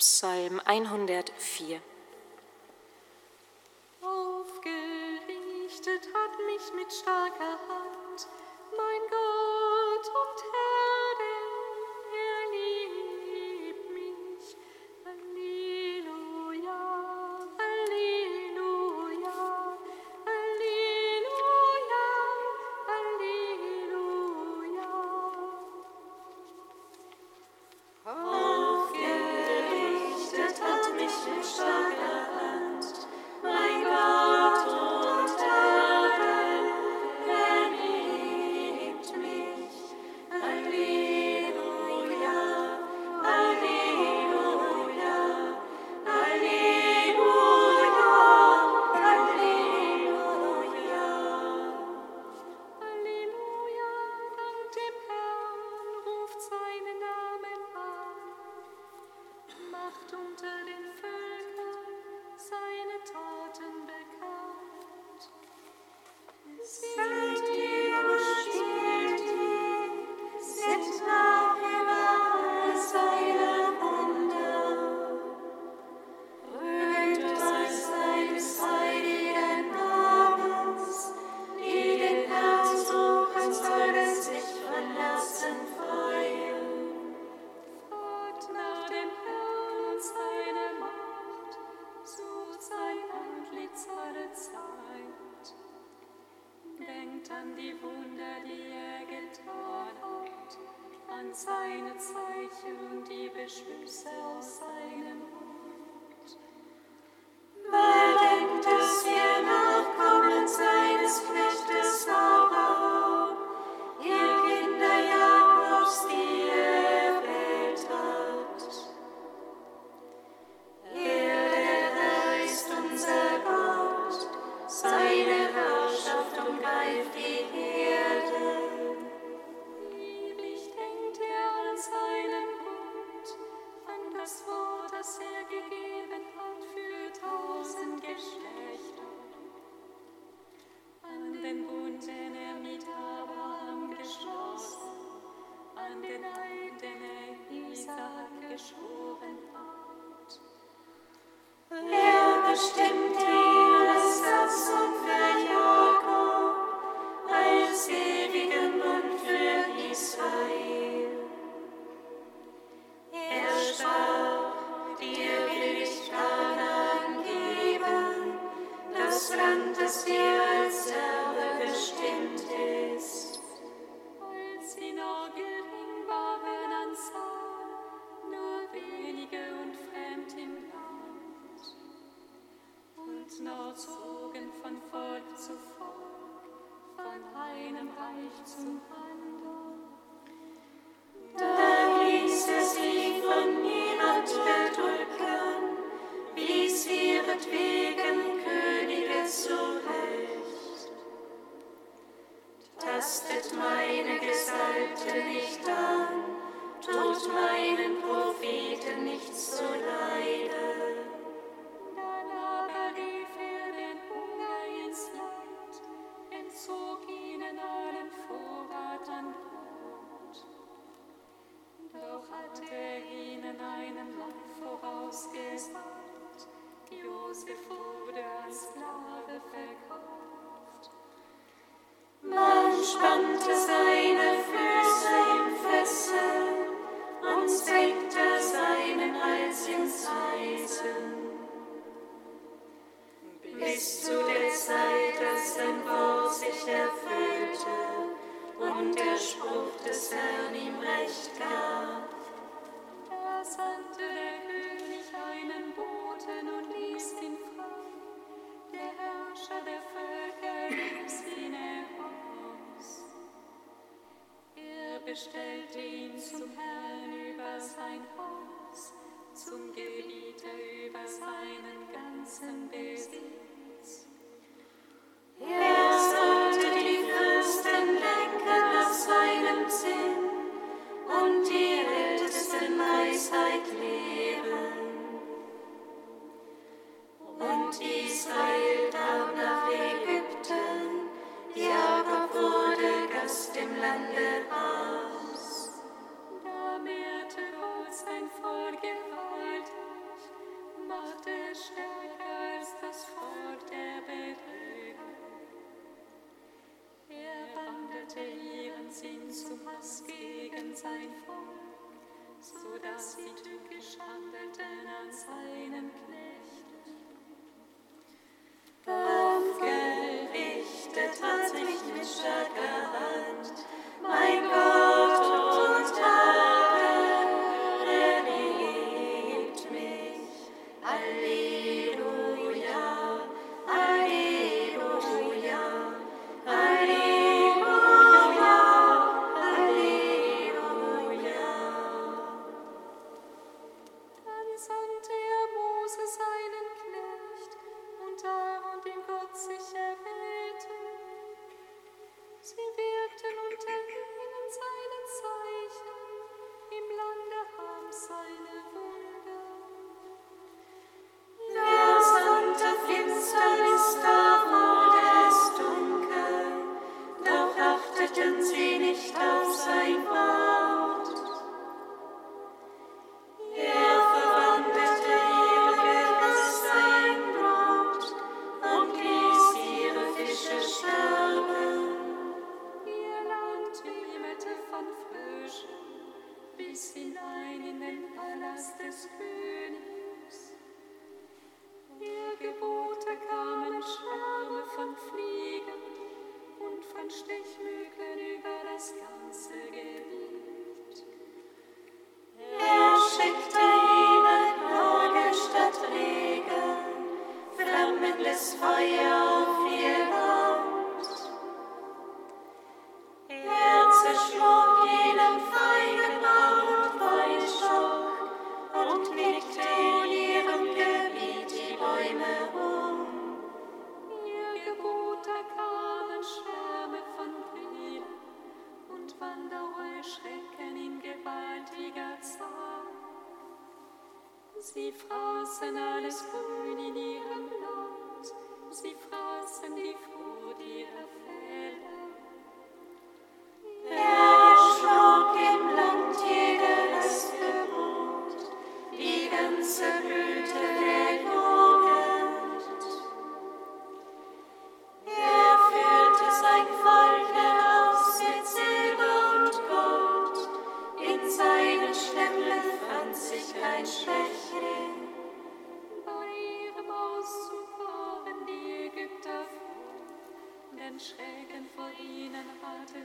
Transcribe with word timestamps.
Psalm 0.00 0.62
104 0.66 1.89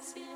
see. 0.02 0.35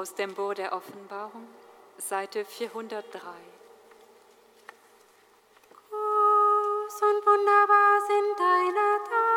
aus 0.00 0.14
dem 0.14 0.34
Buch 0.34 0.54
der 0.54 0.72
Offenbarung, 0.72 1.46
Seite 1.98 2.42
403. 2.46 3.20
Groß 5.90 7.02
und 7.02 7.26
wunderbar 7.26 8.00
sind 8.08 8.38
deine 8.38 9.04
Taten. 9.04 9.29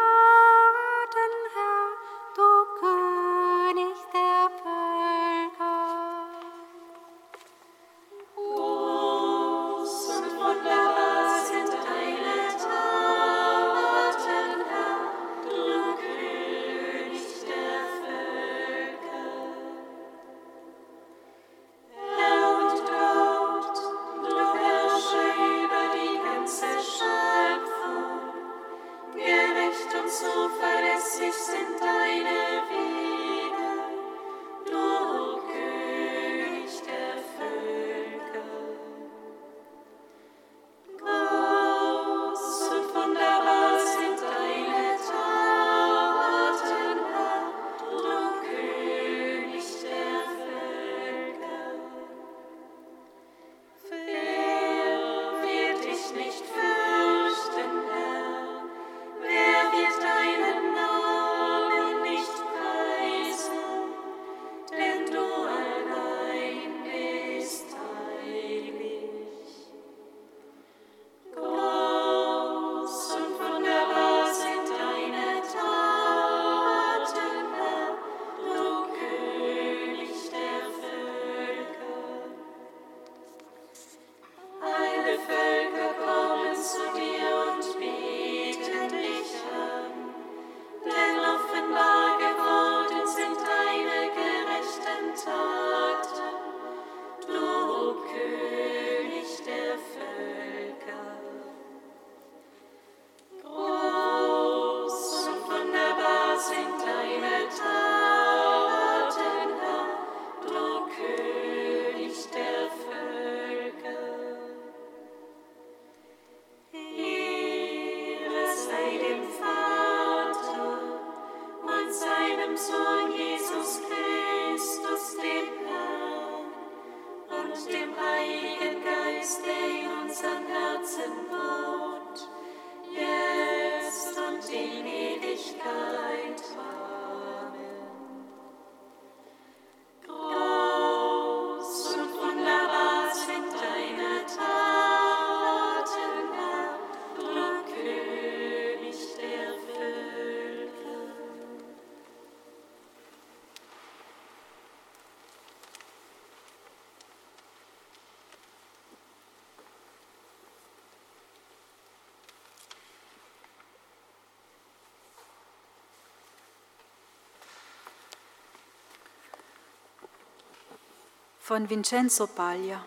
Von 171.43 171.69
Vincenzo 171.69 172.25
Paglia. 172.25 172.85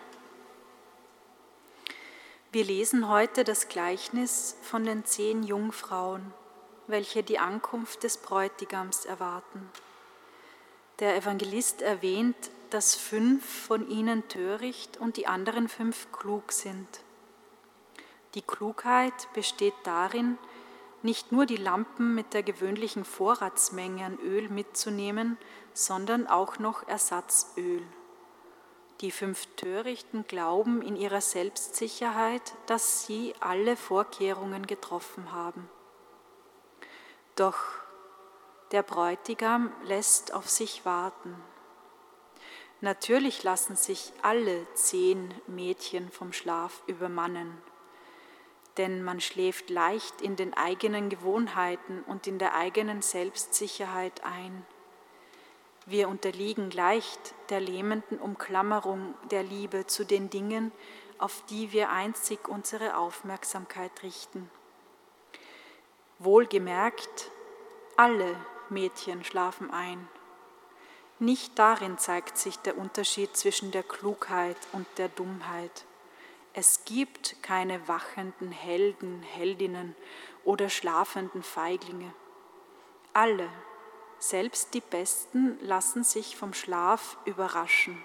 Wir 2.51 2.63
lesen 2.63 3.07
heute 3.07 3.43
das 3.43 3.69
Gleichnis 3.69 4.57
von 4.63 4.83
den 4.83 5.05
zehn 5.05 5.43
Jungfrauen, 5.43 6.33
welche 6.87 7.21
die 7.21 7.37
Ankunft 7.37 8.01
des 8.01 8.17
Bräutigams 8.17 9.05
erwarten. 9.05 9.69
Der 10.97 11.15
Evangelist 11.17 11.83
erwähnt, 11.83 12.35
dass 12.71 12.95
fünf 12.95 13.45
von 13.45 13.87
ihnen 13.91 14.27
töricht 14.27 14.97
und 14.97 15.17
die 15.17 15.27
anderen 15.27 15.69
fünf 15.69 16.11
klug 16.11 16.51
sind. 16.51 16.87
Die 18.33 18.41
Klugheit 18.41 19.31
besteht 19.35 19.75
darin, 19.83 20.39
nicht 21.03 21.31
nur 21.31 21.45
die 21.45 21.57
Lampen 21.57 22.15
mit 22.15 22.33
der 22.33 22.41
gewöhnlichen 22.41 23.05
Vorratsmenge 23.05 24.03
an 24.03 24.17
Öl 24.17 24.49
mitzunehmen, 24.49 25.37
sondern 25.75 26.25
auch 26.25 26.57
noch 26.57 26.87
Ersatzöl. 26.87 27.83
Die 29.01 29.11
fünf 29.11 29.45
Törichten 29.55 30.25
glauben 30.27 30.81
in 30.81 30.95
ihrer 30.95 31.21
Selbstsicherheit, 31.21 32.55
dass 32.65 33.05
sie 33.05 33.35
alle 33.39 33.77
Vorkehrungen 33.77 34.65
getroffen 34.65 35.31
haben. 35.31 35.69
Doch 37.35 37.59
der 38.71 38.81
Bräutigam 38.81 39.71
lässt 39.83 40.33
auf 40.33 40.49
sich 40.49 40.83
warten. 40.83 41.35
Natürlich 42.81 43.43
lassen 43.43 43.75
sich 43.75 44.11
alle 44.23 44.65
zehn 44.73 45.33
Mädchen 45.47 46.11
vom 46.11 46.33
Schlaf 46.33 46.81
übermannen, 46.87 47.57
denn 48.77 49.03
man 49.03 49.21
schläft 49.21 49.69
leicht 49.69 50.21
in 50.21 50.35
den 50.35 50.55
eigenen 50.55 51.09
Gewohnheiten 51.09 52.03
und 52.03 52.27
in 52.27 52.39
der 52.39 52.55
eigenen 52.55 53.01
Selbstsicherheit 53.01 54.23
ein. 54.23 54.65
Wir 55.89 56.09
unterliegen 56.09 56.69
leicht 56.71 57.33
der 57.49 57.61
lähmenden 57.61 58.19
Umklammerung 58.19 59.15
der 59.31 59.41
Liebe 59.41 59.87
zu 59.87 60.03
den 60.03 60.29
Dingen, 60.29 60.73
auf 61.17 61.41
die 61.49 61.71
wir 61.71 61.89
einzig 61.89 62.49
unsere 62.49 62.97
Aufmerksamkeit 62.97 64.03
richten. 64.03 64.49
Wohlgemerkt, 66.19 67.31
alle 67.95 68.35
Mädchen 68.67 69.23
schlafen 69.23 69.71
ein. 69.71 70.09
Nicht 71.19 71.57
darin 71.57 71.97
zeigt 71.97 72.37
sich 72.37 72.57
der 72.57 72.77
Unterschied 72.77 73.37
zwischen 73.37 73.71
der 73.71 73.83
Klugheit 73.83 74.57
und 74.73 74.85
der 74.97 75.07
Dummheit. 75.07 75.85
Es 76.51 76.83
gibt 76.83 77.41
keine 77.41 77.87
wachenden 77.87 78.51
Helden, 78.51 79.23
Heldinnen 79.23 79.95
oder 80.43 80.67
schlafenden 80.67 81.43
Feiglinge. 81.43 82.13
Alle 83.13 83.49
selbst 84.19 84.73
die 84.73 84.81
Besten 84.81 85.57
lassen 85.61 86.03
sich 86.03 86.35
vom 86.35 86.53
Schlaf 86.53 87.17
überraschen. 87.25 88.03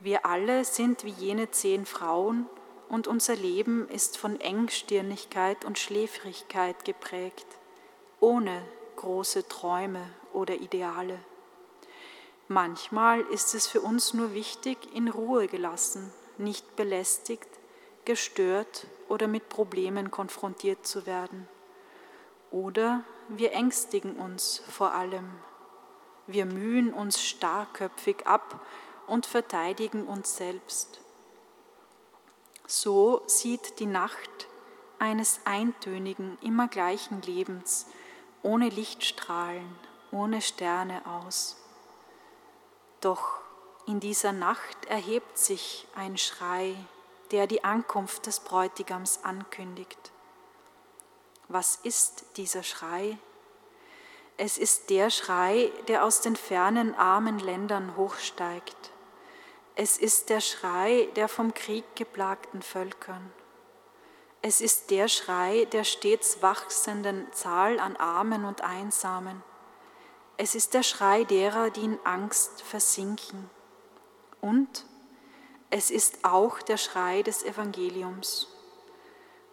Wir 0.00 0.26
alle 0.26 0.64
sind 0.64 1.04
wie 1.04 1.10
jene 1.10 1.50
zehn 1.50 1.86
Frauen 1.86 2.46
und 2.88 3.06
unser 3.06 3.36
Leben 3.36 3.88
ist 3.88 4.18
von 4.18 4.40
Engstirnigkeit 4.40 5.64
und 5.64 5.78
Schläfrigkeit 5.78 6.84
geprägt, 6.84 7.46
ohne 8.20 8.62
große 8.96 9.48
Träume 9.48 10.10
oder 10.32 10.56
Ideale. 10.56 11.18
Manchmal 12.48 13.20
ist 13.20 13.54
es 13.54 13.66
für 13.66 13.80
uns 13.80 14.12
nur 14.12 14.34
wichtig, 14.34 14.76
in 14.94 15.08
Ruhe 15.08 15.46
gelassen, 15.46 16.12
nicht 16.36 16.76
belästigt, 16.76 17.48
gestört 18.04 18.86
oder 19.08 19.28
mit 19.28 19.48
Problemen 19.48 20.10
konfrontiert 20.10 20.86
zu 20.86 21.06
werden. 21.06 21.48
Oder 22.50 23.04
wir 23.38 23.52
ängstigen 23.52 24.16
uns 24.16 24.62
vor 24.68 24.92
allem. 24.92 25.30
Wir 26.26 26.46
mühen 26.46 26.92
uns 26.92 27.22
starrköpfig 27.22 28.26
ab 28.26 28.60
und 29.06 29.26
verteidigen 29.26 30.06
uns 30.06 30.36
selbst. 30.36 31.00
So 32.66 33.22
sieht 33.26 33.80
die 33.80 33.86
Nacht 33.86 34.48
eines 34.98 35.40
eintönigen, 35.44 36.38
immer 36.42 36.68
gleichen 36.68 37.20
Lebens, 37.22 37.86
ohne 38.42 38.68
Lichtstrahlen, 38.68 39.76
ohne 40.12 40.40
Sterne 40.40 41.02
aus. 41.06 41.56
Doch 43.00 43.40
in 43.86 43.98
dieser 43.98 44.32
Nacht 44.32 44.84
erhebt 44.86 45.36
sich 45.36 45.88
ein 45.96 46.16
Schrei, 46.16 46.76
der 47.32 47.46
die 47.46 47.64
Ankunft 47.64 48.26
des 48.26 48.40
Bräutigams 48.40 49.24
ankündigt. 49.24 50.11
Was 51.54 51.78
ist 51.82 52.24
dieser 52.38 52.62
Schrei? 52.62 53.18
Es 54.38 54.56
ist 54.56 54.88
der 54.88 55.10
Schrei, 55.10 55.70
der 55.86 56.02
aus 56.02 56.22
den 56.22 56.34
fernen 56.34 56.94
armen 56.94 57.38
Ländern 57.38 57.94
hochsteigt. 57.94 58.90
Es 59.74 59.98
ist 59.98 60.30
der 60.30 60.40
Schrei 60.40 61.10
der 61.14 61.28
vom 61.28 61.52
Krieg 61.52 61.84
geplagten 61.94 62.62
Völkern. 62.62 63.30
Es 64.40 64.62
ist 64.62 64.90
der 64.90 65.08
Schrei 65.08 65.66
der 65.66 65.84
stets 65.84 66.40
wachsenden 66.40 67.30
Zahl 67.34 67.80
an 67.80 67.96
Armen 67.96 68.46
und 68.46 68.62
Einsamen. 68.62 69.42
Es 70.38 70.54
ist 70.54 70.72
der 70.72 70.82
Schrei 70.82 71.24
derer, 71.24 71.68
die 71.68 71.84
in 71.84 71.98
Angst 72.04 72.62
versinken. 72.62 73.50
Und 74.40 74.86
es 75.68 75.90
ist 75.90 76.24
auch 76.24 76.62
der 76.62 76.78
Schrei 76.78 77.22
des 77.22 77.44
Evangeliums. 77.44 78.48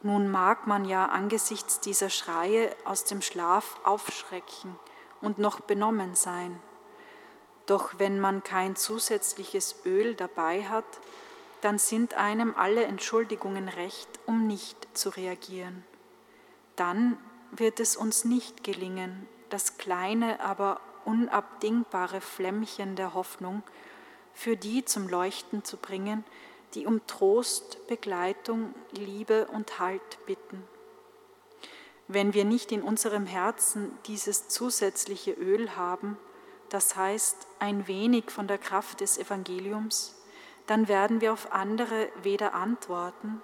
Nun 0.01 0.29
mag 0.29 0.65
man 0.65 0.85
ja 0.85 1.07
angesichts 1.07 1.79
dieser 1.81 2.09
Schreie 2.09 2.75
aus 2.85 3.03
dem 3.03 3.21
Schlaf 3.21 3.79
aufschrecken 3.83 4.77
und 5.21 5.39
noch 5.39 5.59
benommen 5.59 6.15
sein. 6.15 6.59
Doch 7.65 7.99
wenn 7.99 8.19
man 8.19 8.41
kein 8.43 8.75
zusätzliches 8.75 9.75
Öl 9.85 10.15
dabei 10.15 10.63
hat, 10.63 10.85
dann 11.61 11.77
sind 11.77 12.13
einem 12.13 12.55
alle 12.55 12.85
Entschuldigungen 12.85 13.67
recht, 13.67 14.07
um 14.25 14.47
nicht 14.47 14.87
zu 14.97 15.09
reagieren. 15.09 15.83
Dann 16.77 17.17
wird 17.51 17.79
es 17.79 17.97
uns 17.97 18.23
nicht 18.23 18.63
gelingen, 18.63 19.27
das 19.49 19.77
kleine, 19.77 20.39
aber 20.39 20.79
unabdingbare 21.03 22.21
Flämmchen 22.21 22.95
der 22.95 23.13
Hoffnung 23.13 23.63
für 24.33 24.55
die 24.55 24.85
zum 24.85 25.09
Leuchten 25.09 25.65
zu 25.65 25.75
bringen, 25.77 26.23
die 26.73 26.85
um 26.85 27.05
Trost, 27.07 27.87
Begleitung, 27.87 28.73
Liebe 28.91 29.47
und 29.47 29.79
Halt 29.79 30.25
bitten. 30.25 30.63
Wenn 32.07 32.33
wir 32.33 32.45
nicht 32.45 32.71
in 32.71 32.81
unserem 32.81 33.25
Herzen 33.25 33.91
dieses 34.07 34.47
zusätzliche 34.47 35.31
Öl 35.31 35.75
haben, 35.75 36.17
das 36.69 36.95
heißt 36.95 37.47
ein 37.59 37.87
wenig 37.87 38.31
von 38.31 38.47
der 38.47 38.57
Kraft 38.57 39.01
des 39.01 39.17
Evangeliums, 39.17 40.15
dann 40.67 40.87
werden 40.87 41.21
wir 41.21 41.33
auf 41.33 41.51
andere 41.51 42.09
weder 42.21 42.53
antworten, 42.53 43.41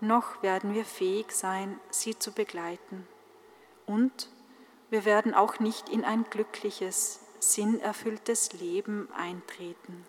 noch 0.00 0.42
werden 0.42 0.74
wir 0.74 0.84
fähig 0.84 1.32
sein, 1.32 1.78
sie 1.90 2.18
zu 2.18 2.32
begleiten. 2.32 3.06
Und 3.86 4.28
wir 4.90 5.04
werden 5.04 5.32
auch 5.32 5.58
nicht 5.58 5.88
in 5.88 6.04
ein 6.04 6.24
glückliches, 6.28 7.20
sinnerfülltes 7.40 8.52
Leben 8.54 9.08
eintreten. 9.12 10.04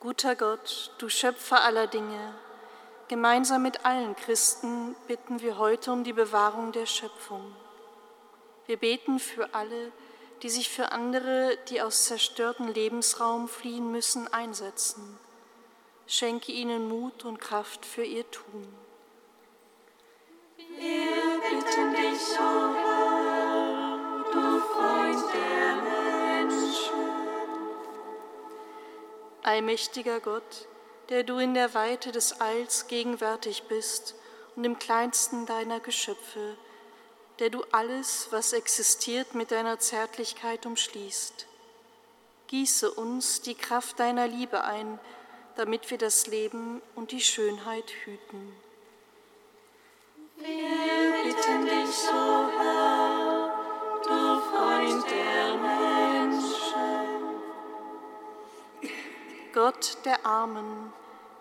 Guter 0.00 0.34
Gott, 0.34 0.92
du 0.98 1.08
Schöpfer 1.08 1.62
aller 1.62 1.86
Dinge, 1.86 2.34
gemeinsam 3.08 3.62
mit 3.62 3.84
allen 3.84 4.16
Christen 4.16 4.94
bitten 5.06 5.40
wir 5.40 5.56
heute 5.56 5.92
um 5.92 6.04
die 6.04 6.12
Bewahrung 6.12 6.72
der 6.72 6.86
Schöpfung. 6.86 7.54
Wir 8.66 8.76
beten 8.76 9.18
für 9.18 9.54
alle, 9.54 9.86
die 9.86 10.09
sich 10.48 10.68
für 10.70 10.92
andere, 10.92 11.58
die 11.68 11.82
aus 11.82 12.04
zerstörten 12.04 12.68
Lebensraum 12.68 13.48
fliehen 13.48 13.92
müssen, 13.92 14.32
einsetzen. 14.32 15.18
Schenke 16.06 16.52
ihnen 16.52 16.88
Mut 16.88 17.24
und 17.24 17.40
Kraft 17.40 17.84
für 17.84 18.04
ihr 18.04 18.28
Tun. 18.30 18.74
Wir 20.56 21.40
bitten 21.50 21.94
dich, 21.94 22.38
o 22.38 22.42
oh 22.42 22.74
Herr, 22.74 24.24
du 24.32 24.60
Freund 24.60 25.34
der 25.34 25.60
Allmächtiger 29.42 30.20
Gott, 30.20 30.68
der 31.08 31.24
du 31.24 31.38
in 31.38 31.54
der 31.54 31.74
Weite 31.74 32.12
des 32.12 32.40
Alls 32.40 32.86
gegenwärtig 32.88 33.64
bist 33.64 34.14
und 34.54 34.64
im 34.64 34.78
kleinsten 34.78 35.46
deiner 35.46 35.80
Geschöpfe, 35.80 36.56
der 37.40 37.50
du 37.50 37.64
alles, 37.72 38.28
was 38.30 38.52
existiert, 38.52 39.34
mit 39.34 39.50
deiner 39.50 39.78
Zärtlichkeit 39.78 40.66
umschließt. 40.66 41.46
Gieße 42.48 42.90
uns 42.90 43.40
die 43.40 43.54
Kraft 43.54 43.98
deiner 43.98 44.28
Liebe 44.28 44.62
ein, 44.62 44.98
damit 45.56 45.90
wir 45.90 45.96
das 45.96 46.26
Leben 46.26 46.82
und 46.94 47.12
die 47.12 47.20
Schönheit 47.20 47.90
hüten. 48.04 48.52
Wir 50.36 51.24
bitten 51.24 51.64
dich, 51.64 52.08
o 52.08 52.14
oh 52.14 52.50
Herr, 52.58 53.52
du 54.04 54.40
Freund 54.50 55.04
der 55.10 55.54
Menschen. 55.56 56.50
Gott 59.54 59.98
der 60.04 60.26
Armen, 60.26 60.92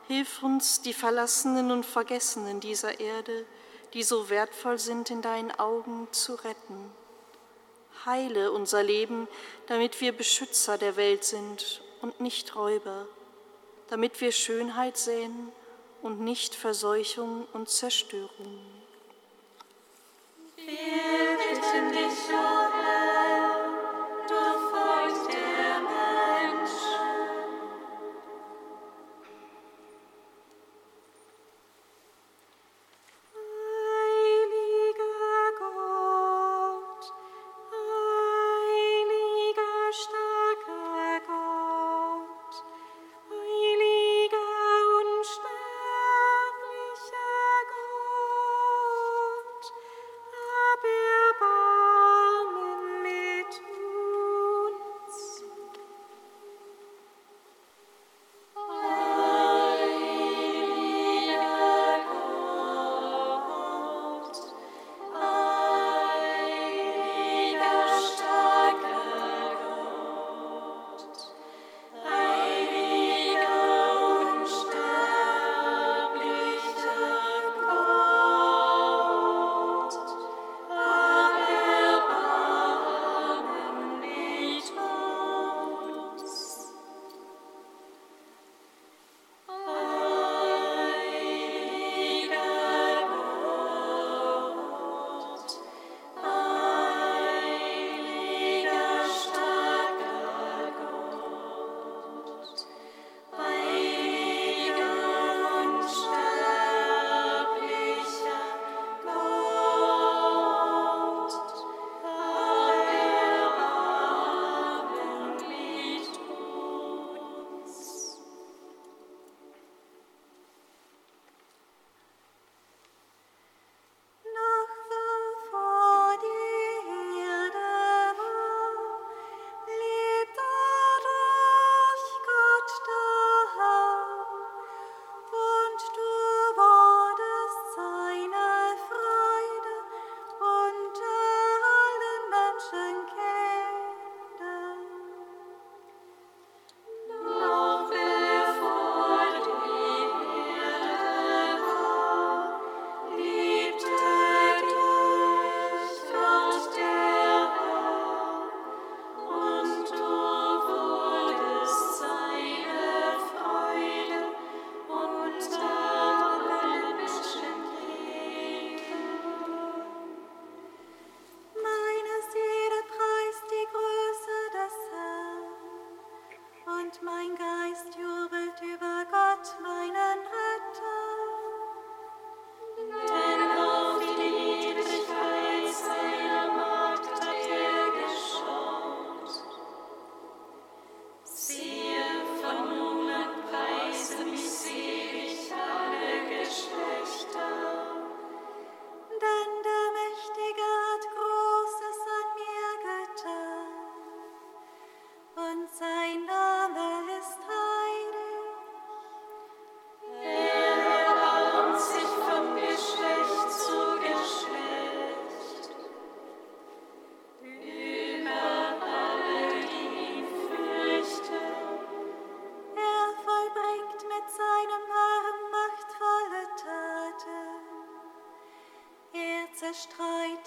hilf 0.08 0.44
uns, 0.44 0.82
die 0.82 0.94
Verlassenen 0.94 1.72
und 1.72 1.86
Vergessenen 1.86 2.60
dieser 2.60 3.00
Erde, 3.00 3.46
die 3.94 4.04
so 4.04 4.30
wertvoll 4.30 4.78
sind 4.78 5.10
in 5.10 5.22
deinen 5.22 5.52
Augen, 5.52 6.08
zu 6.12 6.36
retten. 6.36 6.92
Heile 8.06 8.52
unser 8.52 8.84
Leben, 8.84 9.28
damit 9.68 10.00
wir 10.02 10.12
Beschützer 10.12 10.78
der 10.78 10.96
Welt 10.96 11.24
sind 11.24 11.82
und 12.02 12.22
nicht 12.22 12.56
Räuber, 12.56 13.08
damit 13.90 14.22
wir 14.22 14.32
Schönheit 14.32 14.98
sehen 14.98 15.52
und 16.02 16.22
nicht 16.22 16.56
Verseuchung 16.56 17.48
und 17.54 17.70
Zerstörung. 17.70 18.62
Wir 20.56 20.66
bitten 20.66 21.92
dich, 21.92 22.20
O 22.30 22.36
oh 22.36 22.72
Herr, 22.72 22.99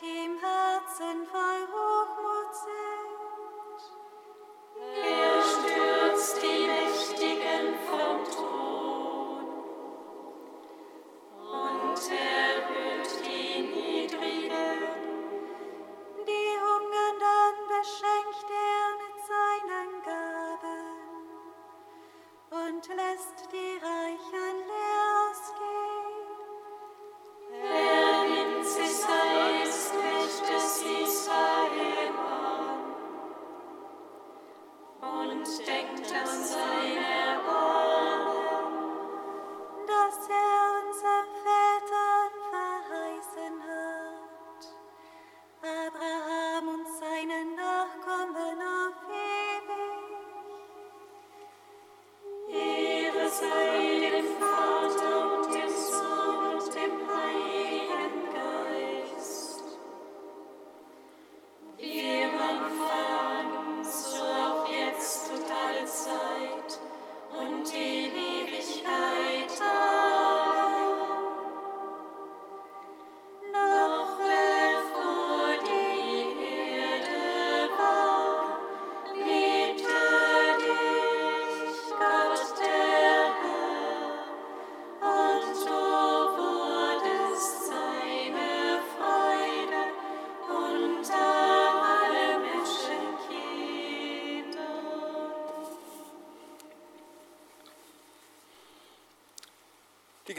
die 0.03 0.27
im 0.27 0.38
Herzen 0.38 1.27
voll 1.27 1.52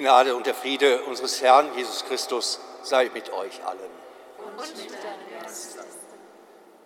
Gnade 0.03 0.35
und 0.35 0.45
der 0.45 0.53
Friede 0.53 1.01
unseres 1.03 1.41
Herrn 1.41 1.73
Jesus 1.77 2.03
Christus 2.03 2.59
sei 2.81 3.09
mit 3.13 3.31
euch 3.31 3.63
allen. 3.65 3.79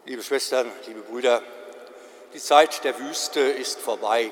Liebe 0.05 0.21
Schwestern, 0.21 0.71
liebe 0.85 0.99
Brüder, 0.99 1.41
die 2.35 2.39
Zeit 2.39 2.83
der 2.83 2.99
Wüste 2.99 3.39
ist 3.39 3.79
vorbei. 3.79 4.29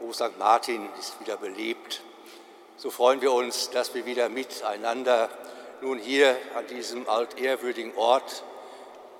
O 0.00 0.12
St. 0.12 0.36
Martin 0.36 0.88
ist 0.98 1.20
wieder 1.20 1.36
belebt. 1.36 2.00
So 2.76 2.90
freuen 2.90 3.20
wir 3.20 3.30
uns, 3.30 3.70
dass 3.70 3.94
wir 3.94 4.04
wieder 4.04 4.30
miteinander 4.30 5.30
nun 5.80 6.00
hier 6.00 6.36
an 6.56 6.66
diesem 6.66 7.08
altehrwürdigen 7.08 7.96
Ort 7.96 8.42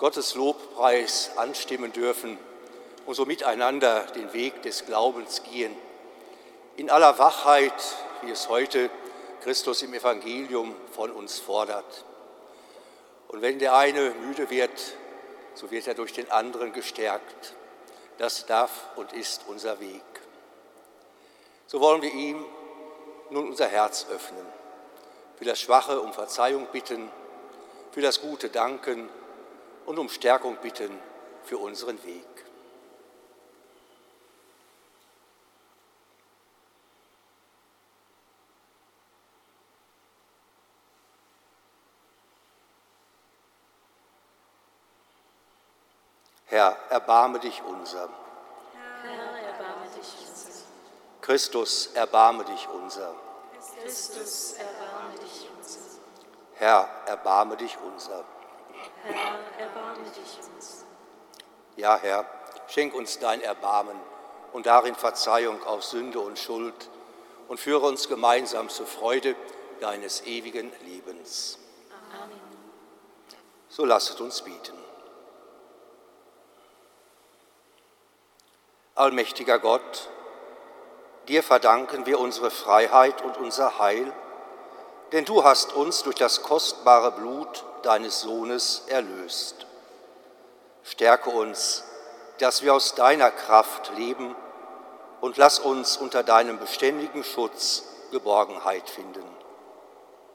Gottes 0.00 0.34
Lobpreis 0.34 1.30
anstimmen 1.36 1.92
dürfen 1.92 2.36
und 3.06 3.14
so 3.14 3.26
miteinander 3.26 4.00
den 4.16 4.32
Weg 4.32 4.62
des 4.62 4.86
Glaubens 4.86 5.44
gehen. 5.44 5.72
In 6.76 6.90
aller 6.90 7.16
Wachheit, 7.20 7.72
wie 8.26 8.32
es 8.32 8.48
heute 8.48 8.90
Christus 9.42 9.82
im 9.82 9.94
Evangelium 9.94 10.74
von 10.92 11.12
uns 11.12 11.38
fordert. 11.38 12.04
Und 13.28 13.40
wenn 13.40 13.58
der 13.58 13.76
eine 13.76 14.10
müde 14.10 14.50
wird, 14.50 14.96
so 15.54 15.70
wird 15.70 15.86
er 15.86 15.94
durch 15.94 16.12
den 16.12 16.30
anderen 16.30 16.72
gestärkt. 16.72 17.54
Das 18.18 18.46
darf 18.46 18.88
und 18.96 19.12
ist 19.12 19.44
unser 19.46 19.78
Weg. 19.78 20.02
So 21.66 21.80
wollen 21.80 22.02
wir 22.02 22.12
ihm 22.12 22.44
nun 23.30 23.48
unser 23.48 23.68
Herz 23.68 24.06
öffnen, 24.10 24.46
für 25.36 25.44
das 25.44 25.60
Schwache 25.60 26.00
um 26.00 26.12
Verzeihung 26.12 26.66
bitten, 26.72 27.10
für 27.92 28.00
das 28.00 28.20
Gute 28.20 28.48
danken 28.48 29.08
und 29.84 29.98
um 29.98 30.08
Stärkung 30.08 30.56
bitten 30.56 30.98
für 31.44 31.58
unseren 31.58 32.02
Weg. 32.04 32.35
Herr, 46.48 46.76
erbarme 46.90 47.40
dich 47.40 47.60
unser. 47.62 48.08
Herr, 49.02 49.48
erbarme 49.48 49.86
dich 49.96 50.14
unser. 50.20 50.50
Christus, 51.20 51.88
erbarme 51.94 52.44
dich 52.44 52.68
unser. 52.68 53.14
Christus, 53.82 54.52
erbarme 54.52 55.18
dich 55.18 55.50
unser. 55.56 55.80
Herr, 56.54 56.88
erbarme 57.06 57.56
dich 57.56 57.76
unser. 57.84 58.24
Herr, 59.02 59.64
erbarme 59.66 60.04
dich 60.04 60.38
unser. 60.54 60.84
Ja, 61.76 61.98
Herr, 62.00 62.24
schenk 62.68 62.94
uns 62.94 63.18
dein 63.18 63.42
Erbarmen 63.42 64.00
und 64.52 64.66
darin 64.66 64.94
Verzeihung 64.94 65.62
auf 65.64 65.82
Sünde 65.82 66.20
und 66.20 66.38
Schuld 66.38 66.88
und 67.48 67.58
führe 67.58 67.86
uns 67.86 68.08
gemeinsam 68.08 68.68
zur 68.68 68.86
Freude 68.86 69.34
deines 69.80 70.24
ewigen 70.26 70.72
Lebens. 70.84 71.58
Amen. 72.22 72.40
So 73.68 73.84
lasset 73.84 74.20
uns 74.20 74.42
bieten. 74.42 74.86
Allmächtiger 78.96 79.58
Gott, 79.58 80.08
dir 81.28 81.42
verdanken 81.42 82.06
wir 82.06 82.18
unsere 82.18 82.50
Freiheit 82.50 83.20
und 83.20 83.36
unser 83.36 83.78
Heil, 83.78 84.10
denn 85.12 85.26
du 85.26 85.44
hast 85.44 85.74
uns 85.74 86.02
durch 86.02 86.16
das 86.16 86.42
kostbare 86.42 87.12
Blut 87.12 87.62
deines 87.82 88.22
Sohnes 88.22 88.84
erlöst. 88.88 89.66
Stärke 90.82 91.28
uns, 91.28 91.84
dass 92.38 92.62
wir 92.62 92.72
aus 92.72 92.94
deiner 92.94 93.30
Kraft 93.30 93.92
leben 93.98 94.34
und 95.20 95.36
lass 95.36 95.58
uns 95.58 95.98
unter 95.98 96.22
deinem 96.22 96.58
beständigen 96.58 97.22
Schutz 97.22 97.84
Geborgenheit 98.12 98.88
finden. 98.88 99.24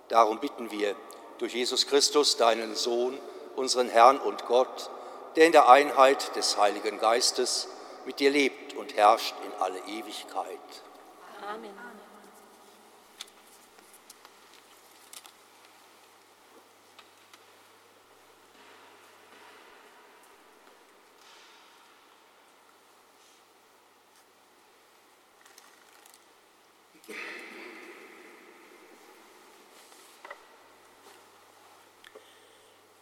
Darum 0.07 0.39
bitten 0.39 0.70
wir 0.70 0.95
durch 1.39 1.55
Jesus 1.55 1.88
Christus, 1.88 2.38
deinen 2.38 2.76
Sohn, 2.76 3.18
unseren 3.55 3.89
Herrn 3.89 4.20
und 4.20 4.45
Gott, 4.45 4.91
der 5.36 5.47
in 5.47 5.51
der 5.51 5.68
Einheit 5.68 6.36
des 6.36 6.57
Heiligen 6.57 6.99
Geistes 6.99 7.68
mit 8.06 8.20
dir 8.20 8.32
lebt 8.32 8.76
und 8.76 8.95
herrscht 8.95 9.36
in 9.45 9.54
alle 9.62 9.80
Ewigkeit. 9.88 10.60
Amen. 11.41 11.72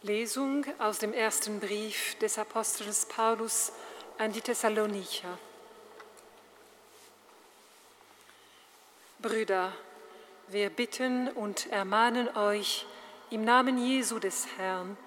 Lesung 0.02 0.64
aus 0.78 0.98
dem 0.98 1.12
ersten 1.12 1.60
Brief 1.60 2.16
des 2.18 2.38
Apostels 2.38 3.06
Paulus 3.06 3.70
an 4.20 4.32
die 4.32 4.42
Thessalonicher. 4.42 5.38
Brüder, 9.18 9.72
wir 10.48 10.68
bitten 10.68 11.28
und 11.28 11.72
ermahnen 11.72 12.28
euch 12.36 12.84
im 13.30 13.44
Namen 13.44 13.78
Jesu 13.78 14.18
des 14.18 14.46
Herrn, 14.58 14.98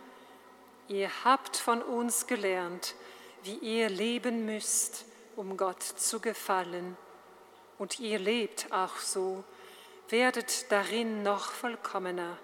ihr 0.87 1.11
habt 1.23 1.57
von 1.57 1.83
uns 1.83 2.25
gelernt, 2.25 2.95
wie 3.43 3.57
ihr 3.57 3.87
leben 3.89 4.47
müsst, 4.47 5.05
um 5.35 5.57
Gott 5.57 5.83
zu 5.83 6.19
gefallen. 6.19 6.97
Und 7.77 7.99
ihr 7.99 8.17
lebt 8.17 8.71
auch 8.71 8.97
so, 8.97 9.43
werdet 10.09 10.71
darin 10.71 11.21
noch 11.21 11.51
vollkommener. 11.51 12.35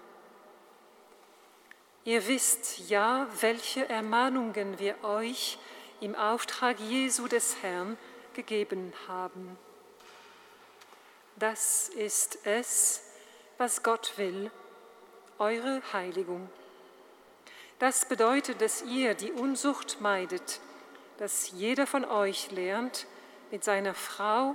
Ihr 2.04 2.28
wisst 2.28 2.88
ja, 2.88 3.26
welche 3.40 3.88
Ermahnungen 3.88 4.78
wir 4.78 5.02
euch 5.02 5.58
im 6.00 6.14
Auftrag 6.14 6.78
Jesu 6.80 7.28
des 7.28 7.62
Herrn 7.62 7.96
gegeben 8.34 8.92
haben. 9.08 9.58
Das 11.36 11.88
ist 11.88 12.38
es, 12.44 13.02
was 13.58 13.82
Gott 13.82 14.14
will, 14.16 14.50
eure 15.38 15.82
Heiligung. 15.92 16.48
Das 17.78 18.06
bedeutet, 18.06 18.60
dass 18.60 18.82
ihr 18.82 19.14
die 19.14 19.32
Unsucht 19.32 20.00
meidet, 20.00 20.60
dass 21.18 21.50
jeder 21.52 21.86
von 21.86 22.04
euch 22.04 22.50
lernt, 22.50 23.06
mit 23.50 23.64
seiner 23.64 23.94
Frau 23.94 24.54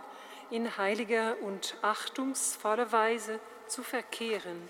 in 0.52 0.78
heiliger 0.78 1.36
und 1.42 1.76
achtungsvoller 1.82 2.92
Weise 2.92 3.40
zu 3.68 3.84
verkehren, 3.84 4.70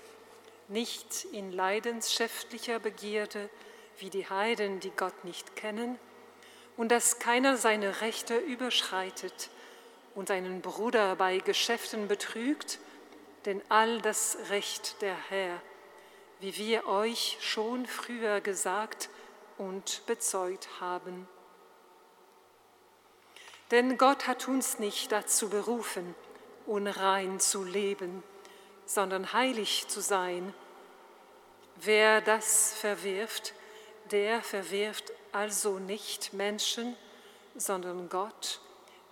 nicht 0.68 1.26
in 1.32 1.52
leidenschaftlicher 1.52 2.78
Begierde 2.78 3.50
wie 3.98 4.10
die 4.10 4.28
Heiden, 4.28 4.80
die 4.80 4.90
Gott 4.90 5.24
nicht 5.24 5.54
kennen, 5.54 5.98
und 6.76 6.90
dass 6.90 7.18
keiner 7.18 7.56
seine 7.56 8.00
Rechte 8.00 8.36
überschreitet 8.36 9.50
und 10.14 10.28
seinen 10.28 10.60
Bruder 10.60 11.16
bei 11.16 11.38
Geschäften 11.38 12.08
betrügt, 12.08 12.78
denn 13.44 13.62
all 13.68 14.00
das 14.00 14.36
Recht 14.50 15.00
der 15.02 15.16
Herr, 15.28 15.60
wie 16.40 16.56
wir 16.56 16.86
euch 16.86 17.38
schon 17.40 17.86
früher 17.86 18.40
gesagt 18.40 19.08
und 19.58 20.02
bezeugt 20.06 20.68
haben. 20.80 21.28
Denn 23.70 23.98
Gott 23.98 24.26
hat 24.26 24.46
uns 24.46 24.78
nicht 24.78 25.10
dazu 25.12 25.48
berufen, 25.48 26.14
unrein 26.66 27.40
zu 27.40 27.64
leben, 27.64 28.22
sondern 28.84 29.32
heilig 29.32 29.88
zu 29.88 30.00
sein. 30.00 30.54
Wer 31.76 32.20
das 32.20 32.74
verwirft, 32.74 33.54
der 34.10 34.40
verwirft 34.42 35.12
also 35.36 35.78
nicht 35.78 36.32
Menschen, 36.32 36.96
sondern 37.56 38.08
Gott, 38.08 38.58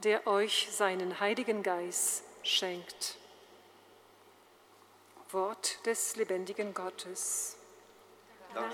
der 0.04 0.26
euch 0.26 0.68
seinen 0.70 1.20
Heiligen 1.20 1.62
Geist 1.62 2.24
schenkt. 2.42 3.16
Wort 5.32 5.84
des 5.84 6.16
lebendigen 6.16 6.72
Gottes. 6.72 7.56
Dank 8.54 8.72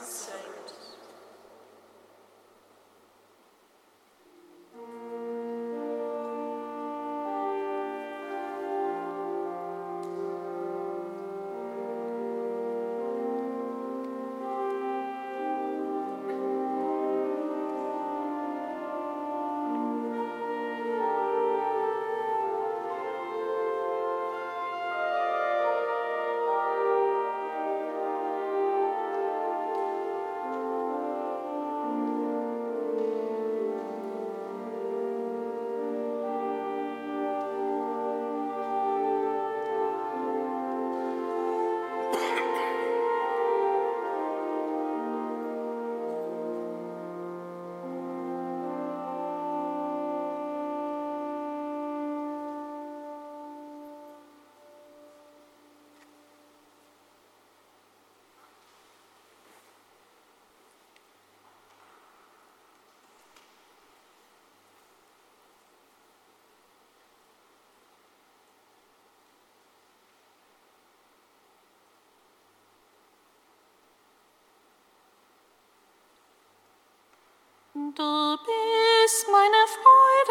Du 77.96 78.36
bist 78.36 79.26
meine 79.32 79.66
Freude, 79.66 80.29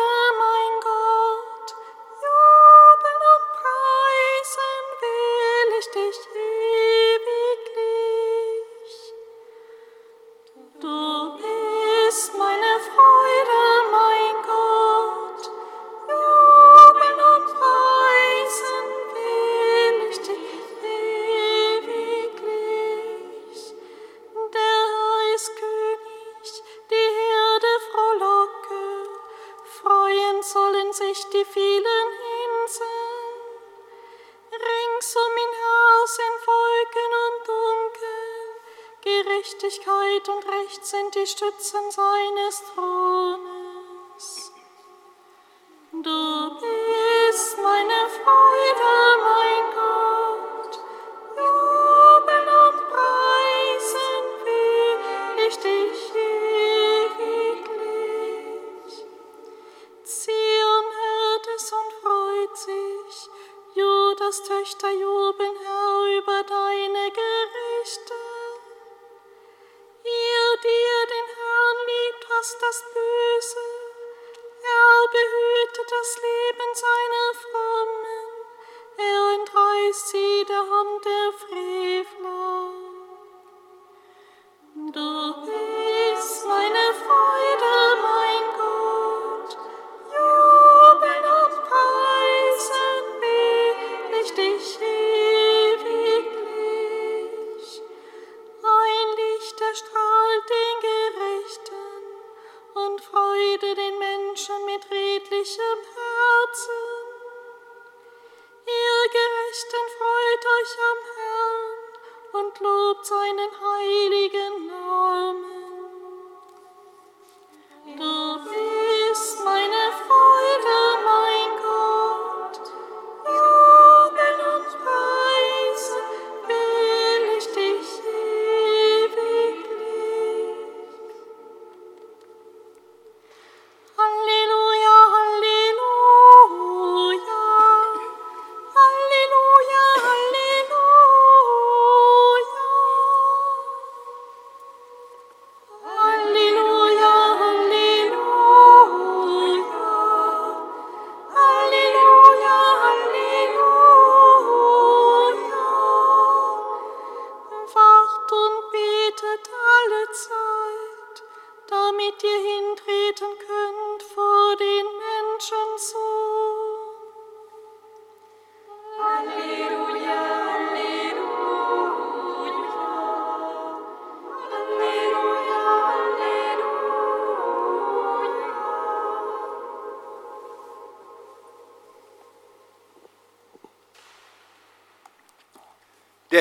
Stützen 41.30 41.92
seines 41.92 42.09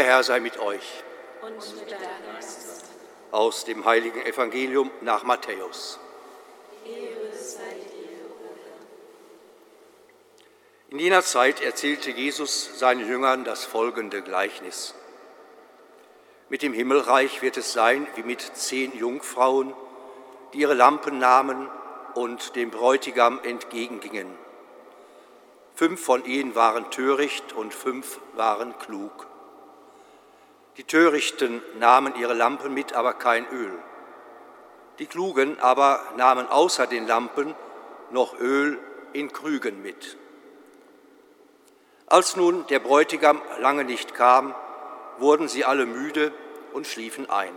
Herr 0.08 0.22
sei 0.22 0.40
mit 0.40 0.58
euch. 0.58 1.04
Und 1.42 1.80
mit 1.80 1.90
deinem 1.90 2.02
Geist. 2.32 2.82
Aus 3.30 3.66
dem 3.66 3.84
heiligen 3.84 4.22
Evangelium 4.22 4.90
nach 5.02 5.22
Matthäus. 5.22 6.00
In 10.88 10.98
jener 10.98 11.20
Zeit 11.20 11.60
erzählte 11.60 12.10
Jesus 12.10 12.78
seinen 12.78 13.06
Jüngern 13.06 13.44
das 13.44 13.66
folgende 13.66 14.22
Gleichnis. 14.22 14.94
Mit 16.48 16.62
dem 16.62 16.72
Himmelreich 16.72 17.42
wird 17.42 17.58
es 17.58 17.74
sein 17.74 18.06
wie 18.14 18.22
mit 18.22 18.40
zehn 18.40 18.96
Jungfrauen, 18.96 19.74
die 20.54 20.60
ihre 20.60 20.72
Lampen 20.72 21.18
nahmen 21.18 21.68
und 22.14 22.56
dem 22.56 22.70
Bräutigam 22.70 23.40
entgegengingen. 23.42 24.34
Fünf 25.74 26.02
von 26.02 26.24
ihnen 26.24 26.54
waren 26.54 26.90
töricht 26.90 27.52
und 27.52 27.74
fünf 27.74 28.20
waren 28.32 28.74
klug. 28.78 29.27
Die 30.78 30.84
Törichten 30.84 31.60
nahmen 31.80 32.14
ihre 32.14 32.34
Lampen 32.34 32.72
mit, 32.72 32.92
aber 32.92 33.12
kein 33.12 33.48
Öl. 33.48 33.72
Die 35.00 35.06
Klugen 35.06 35.58
aber 35.58 36.00
nahmen 36.16 36.46
außer 36.46 36.86
den 36.86 37.04
Lampen 37.08 37.56
noch 38.10 38.38
Öl 38.38 38.78
in 39.12 39.32
Krügen 39.32 39.82
mit. 39.82 40.16
Als 42.06 42.36
nun 42.36 42.64
der 42.68 42.78
Bräutigam 42.78 43.42
lange 43.58 43.82
nicht 43.82 44.14
kam, 44.14 44.54
wurden 45.18 45.48
sie 45.48 45.64
alle 45.64 45.84
müde 45.84 46.32
und 46.72 46.86
schliefen 46.86 47.28
ein. 47.28 47.52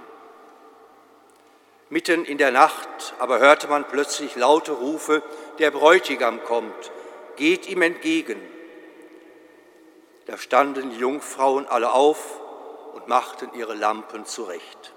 Mitten 1.91 2.25
in 2.25 2.39
der 2.39 2.51
Nacht 2.51 3.13
aber 3.19 3.37
hörte 3.37 3.67
man 3.67 3.83
plötzlich 3.87 4.35
laute 4.35 4.71
Rufe, 4.71 5.21
der 5.59 5.69
Bräutigam 5.69 6.43
kommt, 6.43 6.91
geht 7.35 7.69
ihm 7.69 7.83
entgegen. 7.83 8.41
Da 10.25 10.37
standen 10.37 10.89
die 10.89 10.97
Jungfrauen 10.97 11.67
alle 11.67 11.91
auf 11.91 12.40
und 12.93 13.07
machten 13.07 13.53
ihre 13.53 13.73
Lampen 13.73 14.25
zurecht. 14.25 14.93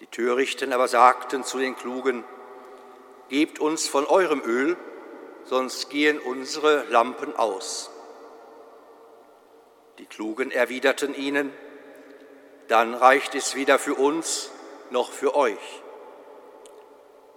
Die 0.00 0.06
Törichten 0.06 0.72
aber 0.72 0.88
sagten 0.88 1.44
zu 1.44 1.58
den 1.58 1.76
Klugen, 1.76 2.24
Gebt 3.28 3.58
uns 3.58 3.88
von 3.88 4.06
eurem 4.06 4.42
Öl, 4.44 4.76
sonst 5.44 5.88
gehen 5.88 6.18
unsere 6.18 6.84
Lampen 6.90 7.34
aus. 7.34 7.90
Die 9.98 10.06
Klugen 10.06 10.50
erwiderten 10.50 11.14
ihnen, 11.14 11.52
dann 12.68 12.94
reicht 12.94 13.34
es 13.34 13.54
weder 13.54 13.78
für 13.78 13.94
uns 13.94 14.50
noch 14.90 15.10
für 15.10 15.34
euch. 15.34 15.82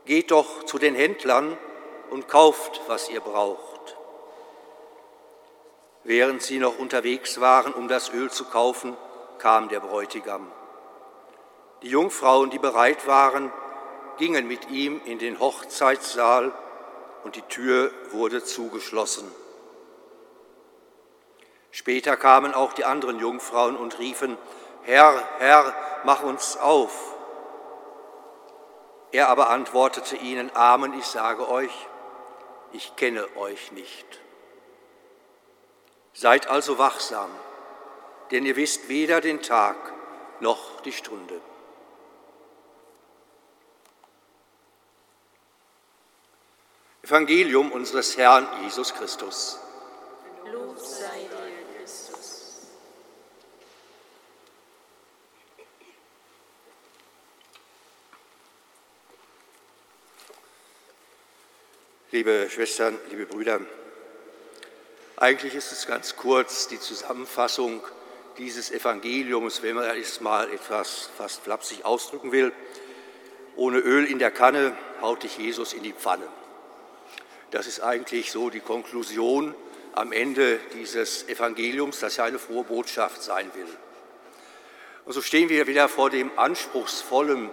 Geht 0.05 0.31
doch 0.31 0.63
zu 0.63 0.77
den 0.77 0.95
Händlern 0.95 1.57
und 2.09 2.27
kauft, 2.27 2.81
was 2.87 3.09
ihr 3.09 3.21
braucht. 3.21 3.76
Während 6.07 6.41
sie 6.41 6.57
noch 6.57 6.79
unterwegs 6.79 7.41
waren, 7.41 7.73
um 7.73 7.89
das 7.89 8.13
Öl 8.13 8.31
zu 8.31 8.45
kaufen, 8.45 8.95
kam 9.39 9.67
der 9.67 9.81
Bräutigam. 9.81 10.49
Die 11.81 11.89
Jungfrauen, 11.89 12.49
die 12.49 12.59
bereit 12.59 13.07
waren, 13.07 13.51
gingen 14.17 14.47
mit 14.47 14.69
ihm 14.69 15.01
in 15.03 15.19
den 15.19 15.37
Hochzeitssaal 15.37 16.53
und 17.25 17.35
die 17.35 17.41
Tür 17.41 17.91
wurde 18.11 18.41
zugeschlossen. 18.41 19.29
Später 21.71 22.15
kamen 22.15 22.53
auch 22.53 22.71
die 22.71 22.85
anderen 22.85 23.19
Jungfrauen 23.19 23.75
und 23.75 23.99
riefen, 23.99 24.37
Herr, 24.83 25.21
Herr, 25.39 25.75
mach 26.05 26.23
uns 26.23 26.55
auf. 26.55 27.15
Er 29.11 29.27
aber 29.27 29.49
antwortete 29.49 30.15
ihnen, 30.15 30.55
Amen, 30.55 30.97
ich 30.97 31.05
sage 31.05 31.49
euch, 31.49 31.87
ich 32.71 32.95
kenne 32.95 33.27
euch 33.35 33.73
nicht. 33.73 34.21
Seid 36.19 36.47
also 36.47 36.79
wachsam, 36.79 37.29
denn 38.31 38.43
ihr 38.43 38.55
wisst 38.55 38.89
weder 38.89 39.21
den 39.21 39.39
Tag 39.43 39.77
noch 40.39 40.81
die 40.81 40.91
Stunde. 40.91 41.39
Evangelium 47.03 47.71
unseres 47.71 48.17
Herrn 48.17 48.47
Jesus 48.63 48.95
Christus. 48.95 49.59
Lob 50.51 50.79
sei 50.79 51.19
dir, 51.19 51.77
Christus. 51.77 52.65
Liebe 62.09 62.47
Schwestern, 62.49 62.97
liebe 63.11 63.27
Brüder, 63.27 63.61
eigentlich 65.19 65.55
ist 65.55 65.71
es 65.71 65.87
ganz 65.87 66.15
kurz 66.15 66.67
die 66.67 66.79
Zusammenfassung 66.79 67.81
dieses 68.37 68.69
Evangeliums, 68.69 69.63
wenn 69.63 69.75
man 69.75 69.85
es 69.97 70.21
mal 70.21 70.47
etwas 70.53 71.09
fast 71.17 71.41
flapsig 71.41 71.83
ausdrücken 71.83 72.31
will. 72.31 72.51
Ohne 73.55 73.79
Öl 73.79 74.05
in 74.05 74.19
der 74.19 74.29
Kanne 74.29 74.77
haut 75.01 75.23
dich 75.23 75.39
Jesus 75.39 75.73
in 75.73 75.81
die 75.81 75.93
Pfanne. 75.93 76.27
Das 77.49 77.65
ist 77.65 77.79
eigentlich 77.79 78.31
so 78.31 78.51
die 78.51 78.59
Konklusion 78.59 79.55
am 79.93 80.11
Ende 80.11 80.59
dieses 80.75 81.27
Evangeliums, 81.27 81.99
das 81.99 82.17
ja 82.17 82.25
eine 82.25 82.37
frohe 82.37 82.63
Botschaft 82.63 83.23
sein 83.23 83.49
will. 83.55 83.65
Und 85.05 85.13
so 85.13 85.23
stehen 85.23 85.49
wir 85.49 85.65
wieder 85.65 85.89
vor 85.89 86.11
dem 86.11 86.29
Anspruchsvollen 86.37 87.49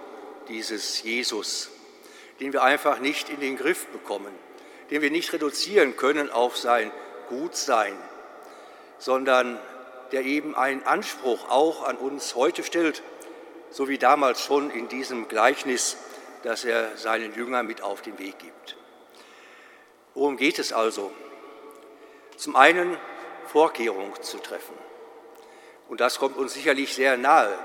dieses 0.48 1.02
Jesus, 1.02 1.70
den 2.40 2.52
wir 2.52 2.62
einfach 2.62 2.98
nicht 2.98 3.30
in 3.30 3.40
den 3.40 3.56
Griff 3.56 3.86
bekommen, 3.86 4.34
den 4.90 5.00
wir 5.00 5.10
nicht 5.10 5.32
reduzieren 5.32 5.96
können 5.96 6.28
auf 6.30 6.58
sein 6.58 6.92
Gutsein, 7.28 7.96
sondern 8.98 9.58
der 10.12 10.22
eben 10.22 10.54
einen 10.54 10.84
Anspruch 10.84 11.50
auch 11.50 11.82
an 11.84 11.96
uns 11.96 12.34
heute 12.34 12.62
stellt, 12.62 13.02
so 13.70 13.88
wie 13.88 13.98
damals 13.98 14.40
schon 14.42 14.70
in 14.70 14.88
diesem 14.88 15.28
Gleichnis, 15.28 15.96
das 16.42 16.64
er 16.64 16.96
seinen 16.96 17.34
Jüngern 17.34 17.66
mit 17.66 17.82
auf 17.82 18.02
den 18.02 18.18
Weg 18.18 18.38
gibt. 18.38 18.76
Worum 20.14 20.36
geht 20.36 20.58
es 20.58 20.72
also? 20.72 21.10
Zum 22.36 22.54
einen 22.54 22.96
Vorkehrung 23.46 24.12
zu 24.22 24.38
treffen. 24.38 24.76
Und 25.88 26.00
das 26.00 26.18
kommt 26.18 26.36
uns 26.36 26.54
sicherlich 26.54 26.94
sehr 26.94 27.16
nahe, 27.16 27.58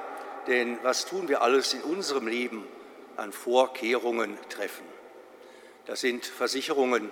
denn 0.48 0.80
was 0.84 1.06
tun 1.06 1.30
wir 1.30 1.42
alles 1.42 1.74
in 1.74 1.82
unserem 1.82 2.28
Leben 2.28 2.68
an 3.16 3.32
Vorkehrungen 3.32 4.38
treffen? 4.50 4.86
Das 5.86 6.02
sind 6.02 6.26
Versicherungen, 6.26 7.12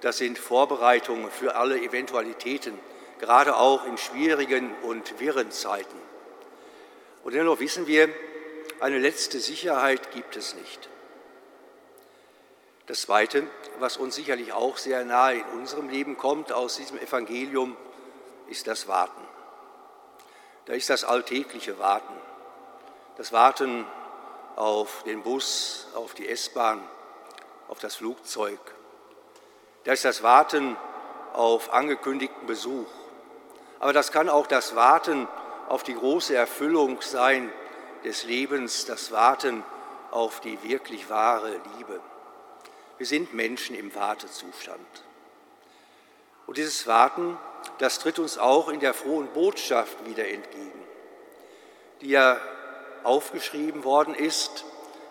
das 0.00 0.18
sind 0.18 0.38
Vorbereitungen 0.38 1.30
für 1.30 1.56
alle 1.56 1.78
Eventualitäten, 1.80 2.78
gerade 3.18 3.56
auch 3.56 3.86
in 3.86 3.98
schwierigen 3.98 4.74
und 4.82 5.20
wirren 5.20 5.50
Zeiten. 5.50 5.96
Und 7.24 7.34
dennoch 7.34 7.60
wissen 7.60 7.86
wir, 7.86 8.08
eine 8.80 8.98
letzte 8.98 9.40
Sicherheit 9.40 10.12
gibt 10.12 10.36
es 10.36 10.54
nicht. 10.54 10.88
Das 12.86 13.02
Zweite, 13.02 13.44
was 13.80 13.96
uns 13.96 14.14
sicherlich 14.14 14.52
auch 14.52 14.76
sehr 14.76 15.04
nahe 15.04 15.38
in 15.38 15.58
unserem 15.58 15.88
Leben 15.88 16.16
kommt 16.16 16.52
aus 16.52 16.76
diesem 16.76 16.98
Evangelium, 16.98 17.76
ist 18.48 18.68
das 18.68 18.86
Warten. 18.86 19.22
Da 20.66 20.72
ist 20.74 20.88
das 20.90 21.04
alltägliche 21.04 21.78
Warten. 21.78 22.14
Das 23.16 23.32
Warten 23.32 23.84
auf 24.54 25.02
den 25.04 25.22
Bus, 25.22 25.88
auf 25.94 26.14
die 26.14 26.28
S-Bahn, 26.28 26.82
auf 27.68 27.78
das 27.78 27.96
Flugzeug. 27.96 28.60
Da 29.86 29.92
ist 29.92 30.04
das 30.04 30.24
Warten 30.24 30.76
auf 31.32 31.72
angekündigten 31.72 32.48
Besuch. 32.48 32.88
Aber 33.78 33.92
das 33.92 34.10
kann 34.10 34.28
auch 34.28 34.48
das 34.48 34.74
Warten 34.74 35.28
auf 35.68 35.84
die 35.84 35.94
große 35.94 36.34
Erfüllung 36.34 37.00
sein 37.02 37.52
des 38.02 38.24
Lebens, 38.24 38.84
das 38.86 39.12
Warten 39.12 39.62
auf 40.10 40.40
die 40.40 40.60
wirklich 40.64 41.08
wahre 41.08 41.60
Liebe. 41.76 42.00
Wir 42.98 43.06
sind 43.06 43.32
Menschen 43.32 43.76
im 43.76 43.94
Wartezustand. 43.94 45.04
Und 46.48 46.56
dieses 46.56 46.88
Warten, 46.88 47.38
das 47.78 48.00
tritt 48.00 48.18
uns 48.18 48.38
auch 48.38 48.68
in 48.68 48.80
der 48.80 48.92
frohen 48.92 49.28
Botschaft 49.28 50.04
wieder 50.04 50.26
entgegen, 50.26 50.82
die 52.00 52.08
ja 52.08 52.40
aufgeschrieben 53.04 53.84
worden 53.84 54.16
ist, 54.16 54.64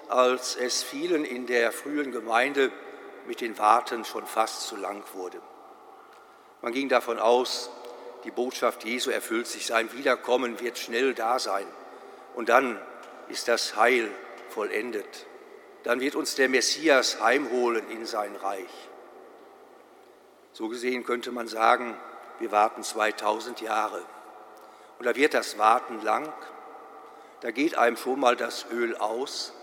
als 0.10 0.58
es 0.58 0.84
vielen 0.84 1.24
in 1.24 1.48
der 1.48 1.72
frühen 1.72 2.12
Gemeinde 2.12 2.74
mit 3.28 3.42
den 3.42 3.58
Warten 3.58 4.06
schon 4.06 4.26
fast 4.26 4.68
zu 4.68 4.76
lang 4.76 5.04
wurde. 5.14 5.42
Man 6.62 6.74
ging 6.74 6.90
davon 6.90 7.20
aus, 7.20 7.70
die 8.24 8.32
Botschaft 8.32 8.84
Jesu 8.84 9.12
erfüllt 9.12 9.48
sich, 9.48 9.68
sein 9.68 9.92
Wiederkommen 9.94 10.60
wird 10.60 10.78
schnell 10.78 11.14
da 11.14 11.40
sein 11.40 11.68
und 12.36 12.50
dann 12.50 12.80
ist 13.30 13.48
das 13.48 13.76
Heil 13.76 14.10
vollendet. 14.50 15.26
Dann 15.84 16.00
wird 16.00 16.16
uns 16.16 16.36
der 16.36 16.50
Messias 16.50 17.22
heimholen 17.22 17.90
in 17.92 18.06
sein 18.06 18.36
Reich. 18.36 18.90
So 20.54 20.68
gesehen 20.70 21.04
könnte 21.04 21.32
man 21.32 21.48
sagen, 21.48 21.96
wir 22.40 22.52
warten 22.52 22.82
2000 22.84 23.62
Jahre. 23.62 24.02
Und 24.98 25.06
da 25.06 25.16
wird 25.16 25.34
das 25.34 25.58
Warten 25.58 26.02
lang, 26.02 26.32
da 27.42 27.52
geht 27.52 27.78
einem 27.78 27.98
schon 27.98 28.20
mal 28.20 28.36
das 28.36 28.66
Öl 28.72 28.96
aus 28.96 29.54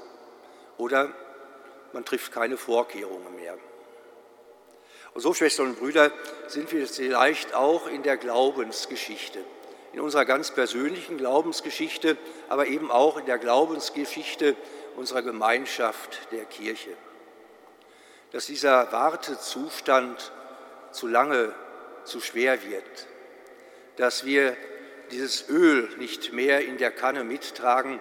oder 0.76 1.10
man 1.93 2.05
trifft 2.05 2.32
keine 2.32 2.57
Vorkehrungen 2.57 3.34
mehr. 3.36 3.57
Und 5.14 5.20
so, 5.20 5.34
Schwestern 5.34 5.66
und 5.68 5.78
Brüder, 5.78 6.11
sind 6.49 6.72
wir 6.72 6.86
vielleicht 6.86 7.55
auch 7.55 7.86
in 7.86 8.03
der 8.03 8.16
Glaubensgeschichte. 8.16 9.45
in 9.93 10.01
unserer 10.01 10.24
ganz 10.24 10.51
persönlichen 10.51 11.18
Glaubensgeschichte, 11.18 12.16
aber 12.49 12.66
eben 12.66 12.90
auch 12.90 13.18
in 13.18 13.26
der 13.26 13.36
Glaubensgeschichte 13.36 14.57
unserer 14.97 15.20
Gemeinschaft 15.20 16.32
der 16.32 16.47
Kirche. 16.47 16.97
Dass 18.30 18.47
dieser 18.47 18.90
Wartezustand 18.90 20.32
zu 20.93 21.07
lange, 21.07 21.55
zu 22.05 22.20
schwer 22.20 22.64
wird, 22.64 23.07
dass 23.97 24.24
wir 24.24 24.57
dieses 25.11 25.49
Öl 25.51 25.90
nicht 25.99 26.32
mehr 26.32 26.64
in 26.64 26.78
der 26.78 26.90
Kanne 26.90 27.22
mittragen, 27.22 28.01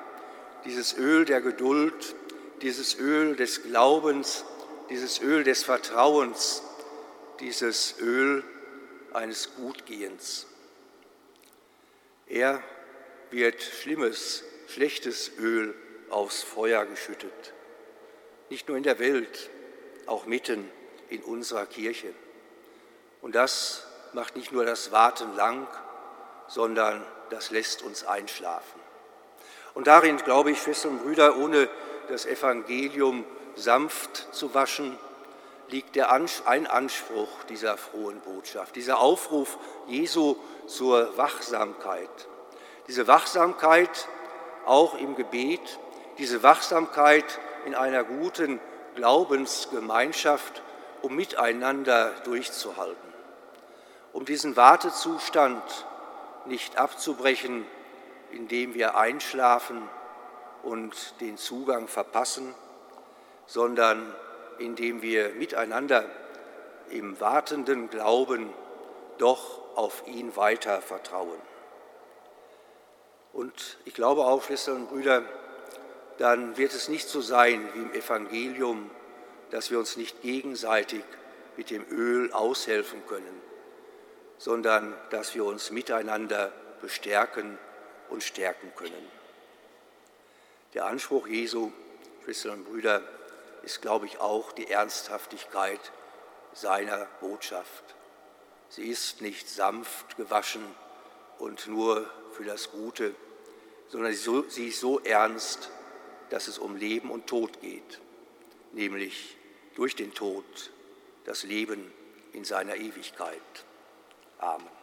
dieses 0.63 0.97
Öl 0.97 1.25
der 1.25 1.41
Geduld, 1.41 2.15
dieses 2.61 2.97
Öl 2.97 3.35
des 3.35 3.63
Glaubens, 3.63 4.45
dieses 4.89 5.21
Öl 5.21 5.43
des 5.43 5.63
Vertrauens, 5.63 6.63
dieses 7.39 7.99
Öl 7.99 8.43
eines 9.13 9.55
Gutgehens. 9.55 10.47
Er 12.27 12.63
wird 13.31 13.61
schlimmes, 13.61 14.43
schlechtes 14.67 15.31
Öl 15.39 15.73
aufs 16.09 16.43
Feuer 16.43 16.85
geschüttet. 16.85 17.53
Nicht 18.49 18.67
nur 18.67 18.77
in 18.77 18.83
der 18.83 18.99
Welt, 18.99 19.49
auch 20.05 20.25
mitten 20.25 20.69
in 21.09 21.23
unserer 21.23 21.65
Kirche. 21.65 22.13
Und 23.21 23.35
das 23.35 23.87
macht 24.13 24.35
nicht 24.35 24.51
nur 24.51 24.65
das 24.65 24.91
Warten 24.91 25.35
lang, 25.35 25.67
sondern 26.47 27.05
das 27.29 27.51
lässt 27.51 27.81
uns 27.81 28.03
einschlafen. 28.03 28.79
Und 29.73 29.87
darin, 29.87 30.17
glaube 30.17 30.51
ich, 30.51 30.61
Schwestern 30.61 30.91
und 30.91 31.03
Brüder, 31.03 31.37
ohne 31.37 31.69
das 32.11 32.25
Evangelium 32.25 33.25
sanft 33.55 34.27
zu 34.33 34.53
waschen, 34.53 34.97
liegt 35.69 35.95
der 35.95 36.11
ein 36.11 36.67
Anspruch 36.67 37.29
dieser 37.47 37.77
frohen 37.77 38.19
Botschaft, 38.19 38.75
dieser 38.75 38.99
Aufruf 38.99 39.57
Jesu 39.87 40.35
zur 40.67 41.17
Wachsamkeit. 41.17 42.09
Diese 42.87 43.07
Wachsamkeit 43.07 44.07
auch 44.65 44.95
im 44.95 45.15
Gebet, 45.15 45.79
diese 46.17 46.43
Wachsamkeit 46.43 47.39
in 47.65 47.75
einer 47.75 48.03
guten 48.03 48.59
Glaubensgemeinschaft, 48.95 50.61
um 51.01 51.15
miteinander 51.15 52.11
durchzuhalten, 52.25 53.13
um 54.11 54.25
diesen 54.25 54.57
Wartezustand 54.57 55.63
nicht 56.45 56.77
abzubrechen, 56.77 57.65
indem 58.31 58.73
wir 58.73 58.97
einschlafen 58.97 59.81
und 60.63 61.19
den 61.21 61.37
Zugang 61.37 61.87
verpassen, 61.87 62.53
sondern 63.45 64.15
indem 64.59 65.01
wir 65.01 65.29
miteinander 65.29 66.05
im 66.89 67.19
wartenden 67.19 67.89
Glauben 67.89 68.53
doch 69.17 69.75
auf 69.75 70.03
ihn 70.07 70.35
weiter 70.35 70.81
vertrauen. 70.81 71.39
Und 73.33 73.77
ich 73.85 73.93
glaube 73.93 74.25
auch, 74.25 74.43
Schwestern 74.43 74.77
und 74.77 74.89
Brüder, 74.89 75.23
dann 76.17 76.57
wird 76.57 76.73
es 76.73 76.89
nicht 76.89 77.07
so 77.07 77.21
sein 77.21 77.67
wie 77.73 77.79
im 77.79 77.93
Evangelium, 77.93 78.89
dass 79.51 79.71
wir 79.71 79.79
uns 79.79 79.97
nicht 79.97 80.21
gegenseitig 80.21 81.03
mit 81.57 81.69
dem 81.69 81.85
Öl 81.89 82.31
aushelfen 82.33 83.05
können, 83.07 83.41
sondern 84.37 84.95
dass 85.09 85.33
wir 85.35 85.45
uns 85.45 85.71
miteinander 85.71 86.51
bestärken 86.81 87.57
und 88.09 88.23
stärken 88.23 88.71
können. 88.75 89.20
Der 90.73 90.85
Anspruch 90.85 91.27
Jesu, 91.27 91.71
Schwestern 92.23 92.59
und 92.59 92.65
Brüder, 92.65 93.03
ist, 93.63 93.81
glaube 93.81 94.05
ich, 94.05 94.19
auch 94.19 94.51
die 94.53 94.69
Ernsthaftigkeit 94.69 95.79
seiner 96.53 97.05
Botschaft. 97.19 97.83
Sie 98.69 98.87
ist 98.87 99.21
nicht 99.21 99.49
sanft 99.49 100.15
gewaschen 100.17 100.63
und 101.39 101.67
nur 101.67 102.09
für 102.31 102.45
das 102.45 102.71
Gute, 102.71 103.13
sondern 103.89 104.13
sie 104.13 104.67
ist 104.67 104.79
so 104.79 104.99
ernst, 105.01 105.69
dass 106.29 106.47
es 106.47 106.57
um 106.57 106.77
Leben 106.77 107.11
und 107.11 107.27
Tod 107.27 107.59
geht, 107.59 107.99
nämlich 108.71 109.35
durch 109.75 109.95
den 109.95 110.13
Tod 110.13 110.71
das 111.25 111.43
Leben 111.43 111.91
in 112.31 112.45
seiner 112.45 112.77
Ewigkeit. 112.77 113.65
Amen. 114.37 114.80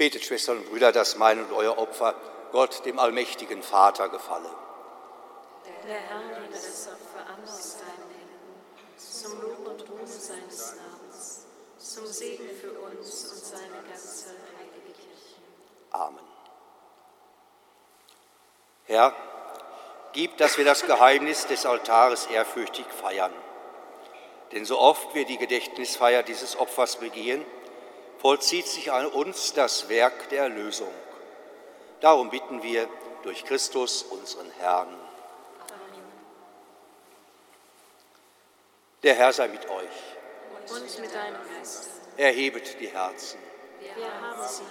Betet, 0.00 0.24
Schwestern 0.24 0.56
und 0.56 0.70
Brüder, 0.70 0.92
dass 0.92 1.16
mein 1.16 1.44
und 1.44 1.52
euer 1.52 1.76
Opfer 1.76 2.14
Gott, 2.52 2.86
dem 2.86 2.98
allmächtigen 2.98 3.62
Vater, 3.62 4.08
gefalle. 4.08 4.48
Der 5.86 5.94
Herr 5.94 6.20
nehme 6.20 6.48
das 6.50 6.88
Opfer 6.88 7.28
an 7.28 7.42
aus 7.44 7.76
deinen 7.76 8.08
Händen, 8.08 8.96
zum 8.96 9.42
Lob 9.42 9.58
und 9.58 9.90
Ruhm 9.90 10.06
seines 10.06 10.74
Namens, 10.76 11.44
zum 11.76 12.06
Segen 12.06 12.48
für 12.58 12.70
uns 12.80 13.30
und 13.30 13.44
seine 13.44 13.86
ganze 13.86 14.28
heilige 14.56 14.90
Kirche. 14.94 15.36
Amen. 15.90 16.24
Herr, 18.86 19.14
gib, 20.14 20.38
dass 20.38 20.56
wir 20.56 20.64
das 20.64 20.86
Geheimnis 20.86 21.46
des 21.46 21.66
Altares 21.66 22.24
ehrfürchtig 22.24 22.86
feiern. 22.86 23.34
Denn 24.52 24.64
so 24.64 24.78
oft 24.78 25.14
wir 25.14 25.26
die 25.26 25.36
Gedächtnisfeier 25.36 26.22
dieses 26.22 26.58
Opfers 26.58 26.96
begehen, 26.96 27.44
vollzieht 28.20 28.66
sich 28.66 28.92
an 28.92 29.06
uns 29.06 29.54
das 29.54 29.88
Werk 29.88 30.28
der 30.28 30.42
Erlösung. 30.44 30.92
Darum 32.00 32.30
bitten 32.30 32.62
wir 32.62 32.88
durch 33.22 33.44
Christus, 33.44 34.02
unseren 34.02 34.50
Herrn. 34.58 34.94
Der 39.02 39.14
Herr 39.14 39.32
sei 39.32 39.48
mit 39.48 39.68
euch. 39.68 39.88
Und 40.68 41.00
mit 41.00 41.14
deinem 41.14 41.36
Geist. 41.56 41.88
Erhebet 42.18 42.78
die 42.80 42.88
Herzen. 42.88 43.40
Wir 43.80 44.04
haben 44.04 44.46
sie 44.46 44.62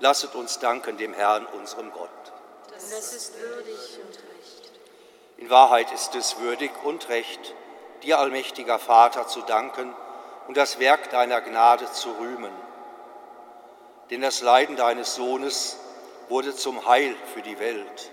Lasset 0.00 0.34
uns 0.34 0.58
danken 0.58 0.96
dem 0.96 1.12
Herrn, 1.12 1.44
unserem 1.46 1.92
Gott. 1.92 2.08
Das 2.72 3.12
ist 3.12 3.38
würdig 3.38 3.98
und 4.02 4.14
recht. 4.14 4.72
In 5.36 5.50
Wahrheit 5.50 5.92
ist 5.92 6.14
es 6.14 6.38
würdig 6.38 6.70
und 6.84 7.08
recht, 7.08 7.54
dir, 8.02 8.18
allmächtiger 8.18 8.78
Vater, 8.78 9.26
zu 9.26 9.42
danken 9.42 9.94
und 10.48 10.56
das 10.56 10.80
Werk 10.80 11.10
deiner 11.10 11.40
Gnade 11.42 11.92
zu 11.92 12.10
rühmen. 12.12 12.50
Denn 14.10 14.22
das 14.22 14.40
Leiden 14.40 14.76
deines 14.76 15.14
Sohnes 15.14 15.78
wurde 16.30 16.56
zum 16.56 16.86
Heil 16.86 17.14
für 17.34 17.42
die 17.42 17.58
Welt. 17.60 18.10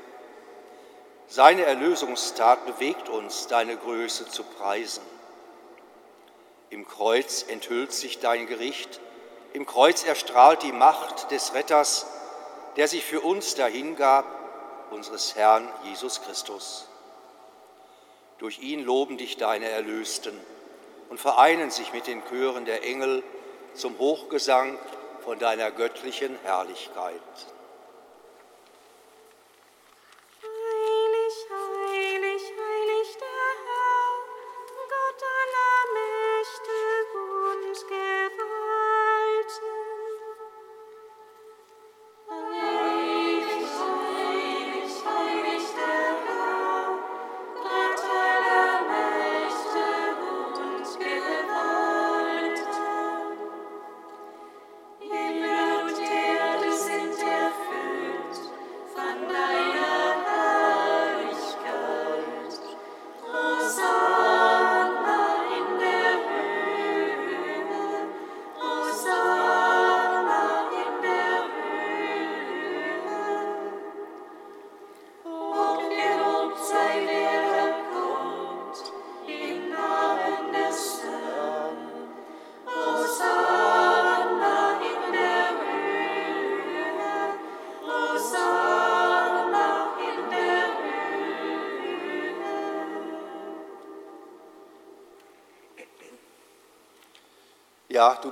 Seine 1.27 1.63
Erlösungstat 1.63 2.65
bewegt 2.65 3.09
uns, 3.09 3.47
deine 3.47 3.77
Größe 3.77 4.27
zu 4.27 4.43
preisen. 4.43 5.01
Im 6.69 6.85
Kreuz 6.85 7.43
enthüllt 7.43 7.93
sich 7.93 8.19
dein 8.19 8.47
Gericht, 8.47 8.99
im 9.53 9.65
Kreuz 9.65 10.03
erstrahlt 10.03 10.61
die 10.63 10.73
Macht 10.73 11.31
des 11.31 11.53
Retters, 11.53 12.05
der 12.75 12.89
sich 12.89 13.05
für 13.05 13.21
uns 13.21 13.55
dahingab, 13.55 14.25
unseres 14.91 15.35
Herrn 15.35 15.69
Jesus 15.85 16.21
Christus. 16.21 16.89
Durch 18.39 18.59
ihn 18.59 18.83
loben 18.83 19.17
dich 19.17 19.37
deine 19.37 19.69
Erlösten 19.69 20.37
und 21.09 21.19
vereinen 21.19 21.69
sich 21.71 21.93
mit 21.93 22.07
den 22.07 22.23
Chören 22.25 22.65
der 22.65 22.83
Engel 22.83 23.23
zum 23.73 23.97
Hochgesang 23.99 24.77
von 25.23 25.39
deiner 25.39 25.71
göttlichen 25.71 26.37
Herrlichkeit. 26.43 27.21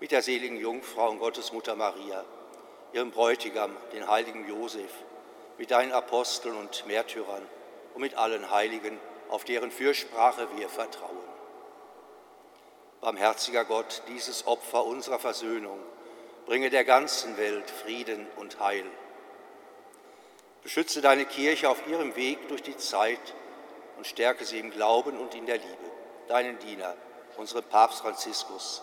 mit 0.00 0.10
der 0.10 0.22
seligen 0.22 0.56
Jungfrau 0.56 1.10
und 1.10 1.18
Gottesmutter 1.18 1.74
Maria, 1.74 2.24
ihrem 2.92 3.10
Bräutigam, 3.10 3.76
den 3.92 4.08
heiligen 4.08 4.46
Josef, 4.48 4.90
mit 5.58 5.70
deinen 5.70 5.92
Aposteln 5.92 6.56
und 6.56 6.86
Märtyrern 6.86 7.42
und 7.94 8.00
mit 8.00 8.14
allen 8.14 8.50
Heiligen, 8.50 8.98
auf 9.30 9.44
deren 9.44 9.70
Fürsprache 9.70 10.48
wir 10.56 10.68
vertrauen. 10.68 11.16
Barmherziger 13.00 13.64
Gott, 13.64 14.02
dieses 14.08 14.46
Opfer 14.46 14.84
unserer 14.84 15.18
Versöhnung 15.18 15.78
bringe 16.46 16.70
der 16.70 16.84
ganzen 16.84 17.36
Welt 17.36 17.68
Frieden 17.70 18.26
und 18.36 18.60
Heil. 18.60 18.84
Beschütze 20.62 21.00
deine 21.00 21.24
Kirche 21.24 21.68
auf 21.68 21.86
ihrem 21.86 22.16
Weg 22.16 22.48
durch 22.48 22.62
die 22.62 22.76
Zeit 22.76 23.34
und 23.96 24.06
stärke 24.06 24.44
sie 24.44 24.58
im 24.58 24.70
Glauben 24.70 25.18
und 25.18 25.34
in 25.34 25.46
der 25.46 25.58
Liebe. 25.58 25.90
Deinen 26.28 26.58
Diener, 26.58 26.94
unseren 27.36 27.64
Papst 27.64 28.00
Franziskus, 28.00 28.82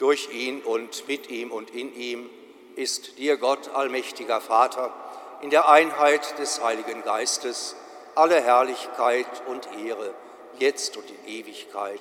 Durch 0.00 0.32
ihn 0.32 0.62
und 0.62 1.06
mit 1.08 1.28
ihm 1.28 1.52
und 1.52 1.70
in 1.70 1.94
ihm 1.94 2.30
ist 2.74 3.18
dir 3.18 3.36
Gott, 3.36 3.68
allmächtiger 3.68 4.40
Vater, 4.40 4.94
in 5.42 5.50
der 5.50 5.68
Einheit 5.68 6.38
des 6.38 6.62
Heiligen 6.62 7.02
Geistes 7.02 7.76
alle 8.14 8.40
Herrlichkeit 8.40 9.26
und 9.46 9.68
Ehre, 9.78 10.14
jetzt 10.58 10.96
und 10.96 11.04
in 11.10 11.26
Ewigkeit. 11.26 12.00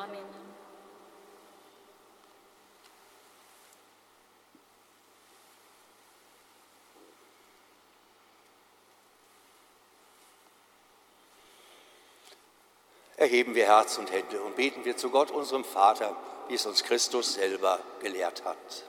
Amen. 0.00 0.18
Erheben 13.18 13.54
wir 13.54 13.66
Herz 13.66 13.98
und 13.98 14.10
Hände 14.10 14.40
und 14.42 14.56
beten 14.56 14.86
wir 14.86 14.96
zu 14.96 15.10
Gott, 15.10 15.30
unserem 15.30 15.64
Vater, 15.64 16.16
wie 16.48 16.54
es 16.54 16.66
uns 16.66 16.82
Christus 16.82 17.34
selber 17.34 17.78
gelehrt 18.00 18.44
hat. 18.44 18.84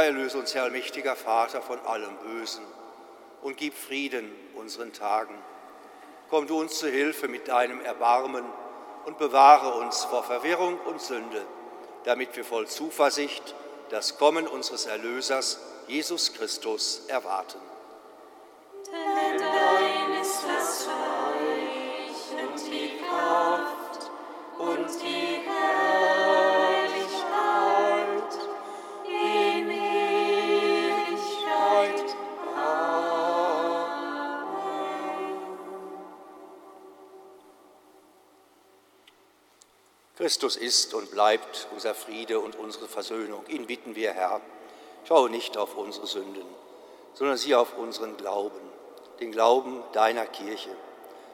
Ja, 0.00 0.06
erlöse 0.06 0.38
uns, 0.38 0.54
Herr 0.54 0.62
allmächtiger 0.62 1.14
Vater, 1.14 1.60
von 1.60 1.78
allem 1.80 2.16
Bösen 2.24 2.64
und 3.42 3.58
gib 3.58 3.74
Frieden 3.74 4.32
unseren 4.54 4.94
Tagen. 4.94 5.34
Komm 6.30 6.46
du 6.46 6.58
uns 6.58 6.78
zu 6.78 6.88
Hilfe 6.88 7.28
mit 7.28 7.48
deinem 7.48 7.82
Erbarmen 7.82 8.46
und 9.04 9.18
bewahre 9.18 9.74
uns 9.74 10.04
vor 10.04 10.24
Verwirrung 10.24 10.78
und 10.86 11.02
Sünde, 11.02 11.44
damit 12.04 12.34
wir 12.34 12.46
voll 12.46 12.66
Zuversicht 12.66 13.54
das 13.90 14.16
Kommen 14.16 14.48
unseres 14.48 14.86
Erlösers, 14.86 15.60
Jesus 15.86 16.32
Christus, 16.32 17.02
erwarten. 17.08 17.58
Christus 40.30 40.54
ist 40.54 40.94
und 40.94 41.10
bleibt 41.10 41.66
unser 41.72 41.92
Friede 41.92 42.38
und 42.38 42.54
unsere 42.54 42.86
Versöhnung. 42.86 43.44
Ihn 43.48 43.66
bitten 43.66 43.96
wir, 43.96 44.12
Herr, 44.12 44.40
schaue 45.02 45.28
nicht 45.28 45.56
auf 45.56 45.76
unsere 45.76 46.06
Sünden, 46.06 46.46
sondern 47.14 47.36
sieh 47.36 47.56
auf 47.56 47.76
unseren 47.76 48.16
Glauben, 48.16 48.60
den 49.18 49.32
Glauben 49.32 49.82
deiner 49.92 50.26
Kirche 50.26 50.70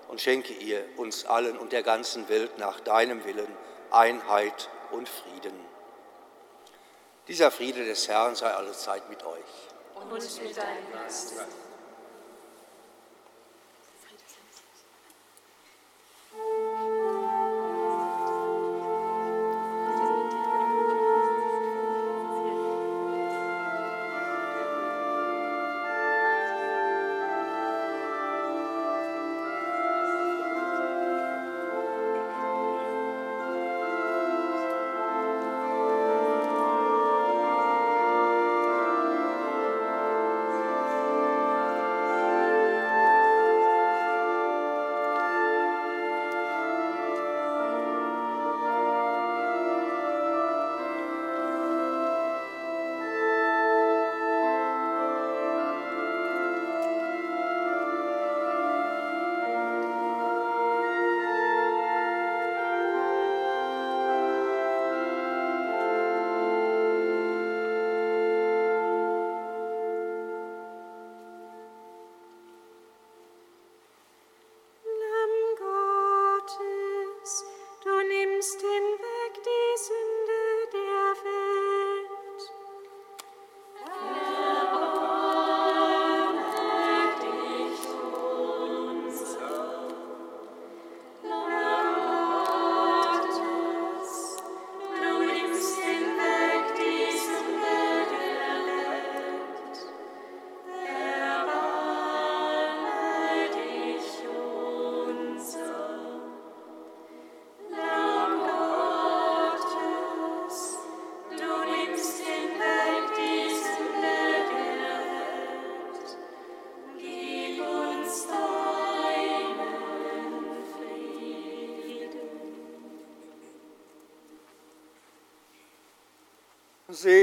und 0.08 0.22
schenke 0.22 0.54
ihr 0.54 0.82
uns 0.96 1.26
allen 1.26 1.58
und 1.58 1.72
der 1.72 1.82
ganzen 1.82 2.30
Welt 2.30 2.56
nach 2.56 2.80
deinem 2.80 3.22
Willen 3.26 3.54
Einheit 3.90 4.70
und 4.92 5.10
Frieden. 5.10 5.60
Dieser 7.28 7.50
Friede 7.50 7.84
des 7.84 8.08
Herrn 8.08 8.34
sei 8.34 8.50
allezeit 8.50 9.10
mit 9.10 9.22
euch. 9.26 9.44
Und 9.94 10.10
mit 10.10 10.56
deinem 10.56 10.90
Geist. 10.94 11.34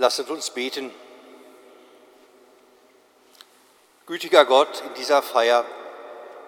Lasset 0.00 0.30
uns 0.30 0.50
beten. 0.50 0.94
Gütiger 4.06 4.44
Gott, 4.44 4.80
in 4.86 4.94
dieser 4.94 5.22
Feier 5.22 5.64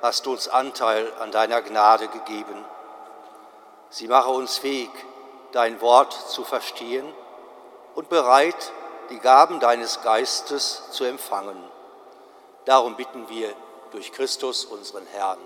hast 0.00 0.24
du 0.24 0.30
uns 0.30 0.46
Anteil 0.46 1.12
an 1.18 1.32
deiner 1.32 1.60
Gnade 1.60 2.06
gegeben. 2.06 2.64
Sie 3.88 4.06
mache 4.06 4.30
uns 4.30 4.58
fähig, 4.58 4.90
dein 5.50 5.80
Wort 5.80 6.12
zu 6.12 6.44
verstehen 6.44 7.12
und 7.96 8.08
bereit, 8.08 8.70
die 9.10 9.18
Gaben 9.18 9.58
deines 9.58 10.00
Geistes 10.02 10.84
zu 10.92 11.02
empfangen. 11.02 11.60
Darum 12.66 12.94
bitten 12.94 13.28
wir 13.28 13.52
durch 13.90 14.12
Christus, 14.12 14.64
unseren 14.64 15.06
Herrn. 15.06 15.40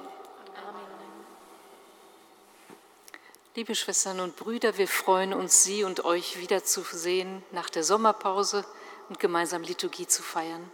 Liebe 3.56 3.76
Schwestern 3.76 4.18
und 4.18 4.34
Brüder, 4.34 4.78
wir 4.78 4.88
freuen 4.88 5.32
uns, 5.32 5.62
Sie 5.62 5.84
und 5.84 6.04
euch 6.04 6.40
wiederzusehen 6.40 7.44
nach 7.52 7.70
der 7.70 7.84
Sommerpause 7.84 8.64
und 9.08 9.20
gemeinsam 9.20 9.62
Liturgie 9.62 10.08
zu 10.08 10.24
feiern. 10.24 10.72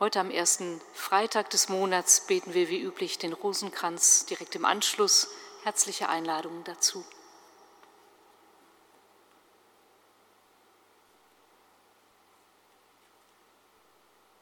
Heute 0.00 0.18
am 0.18 0.32
ersten 0.32 0.80
Freitag 0.94 1.50
des 1.50 1.68
Monats 1.68 2.26
beten 2.26 2.54
wir 2.54 2.68
wie 2.68 2.80
üblich 2.80 3.18
den 3.18 3.32
Rosenkranz 3.32 4.26
direkt 4.26 4.56
im 4.56 4.64
Anschluss. 4.64 5.28
Herzliche 5.62 6.08
Einladungen 6.08 6.64
dazu. 6.64 7.04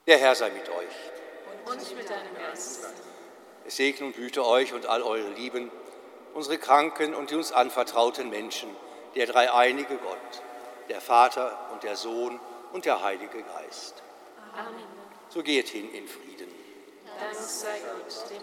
Der 0.06 0.16
Herr 0.16 0.34
sei 0.34 0.48
mit 0.48 0.66
euch. 0.70 0.94
Und 1.66 1.94
mit 1.94 2.08
deinem 2.08 2.34
Geist. 2.36 2.86
Es 3.66 3.76
segne 3.76 4.06
und 4.06 4.16
hüte 4.16 4.46
euch 4.46 4.72
und 4.72 4.86
all 4.86 5.02
eure 5.02 5.28
Lieben 5.28 5.70
unsere 6.34 6.58
Kranken 6.58 7.14
und 7.14 7.30
die 7.30 7.34
uns 7.34 7.52
anvertrauten 7.52 8.30
Menschen, 8.30 8.74
der 9.14 9.26
dreieinige 9.26 9.96
Gott, 9.96 10.42
der 10.88 11.00
Vater 11.00 11.58
und 11.72 11.82
der 11.82 11.96
Sohn 11.96 12.38
und 12.72 12.84
der 12.84 13.02
Heilige 13.02 13.42
Geist. 13.42 14.02
Amen. 14.54 14.84
So 15.28 15.42
geht 15.42 15.68
hin 15.68 15.92
in 15.92 16.08
Frieden. 16.08 16.48
Dank 17.18 17.34
sei 17.34 17.78
Gott, 17.80 18.30
dem 18.30 18.42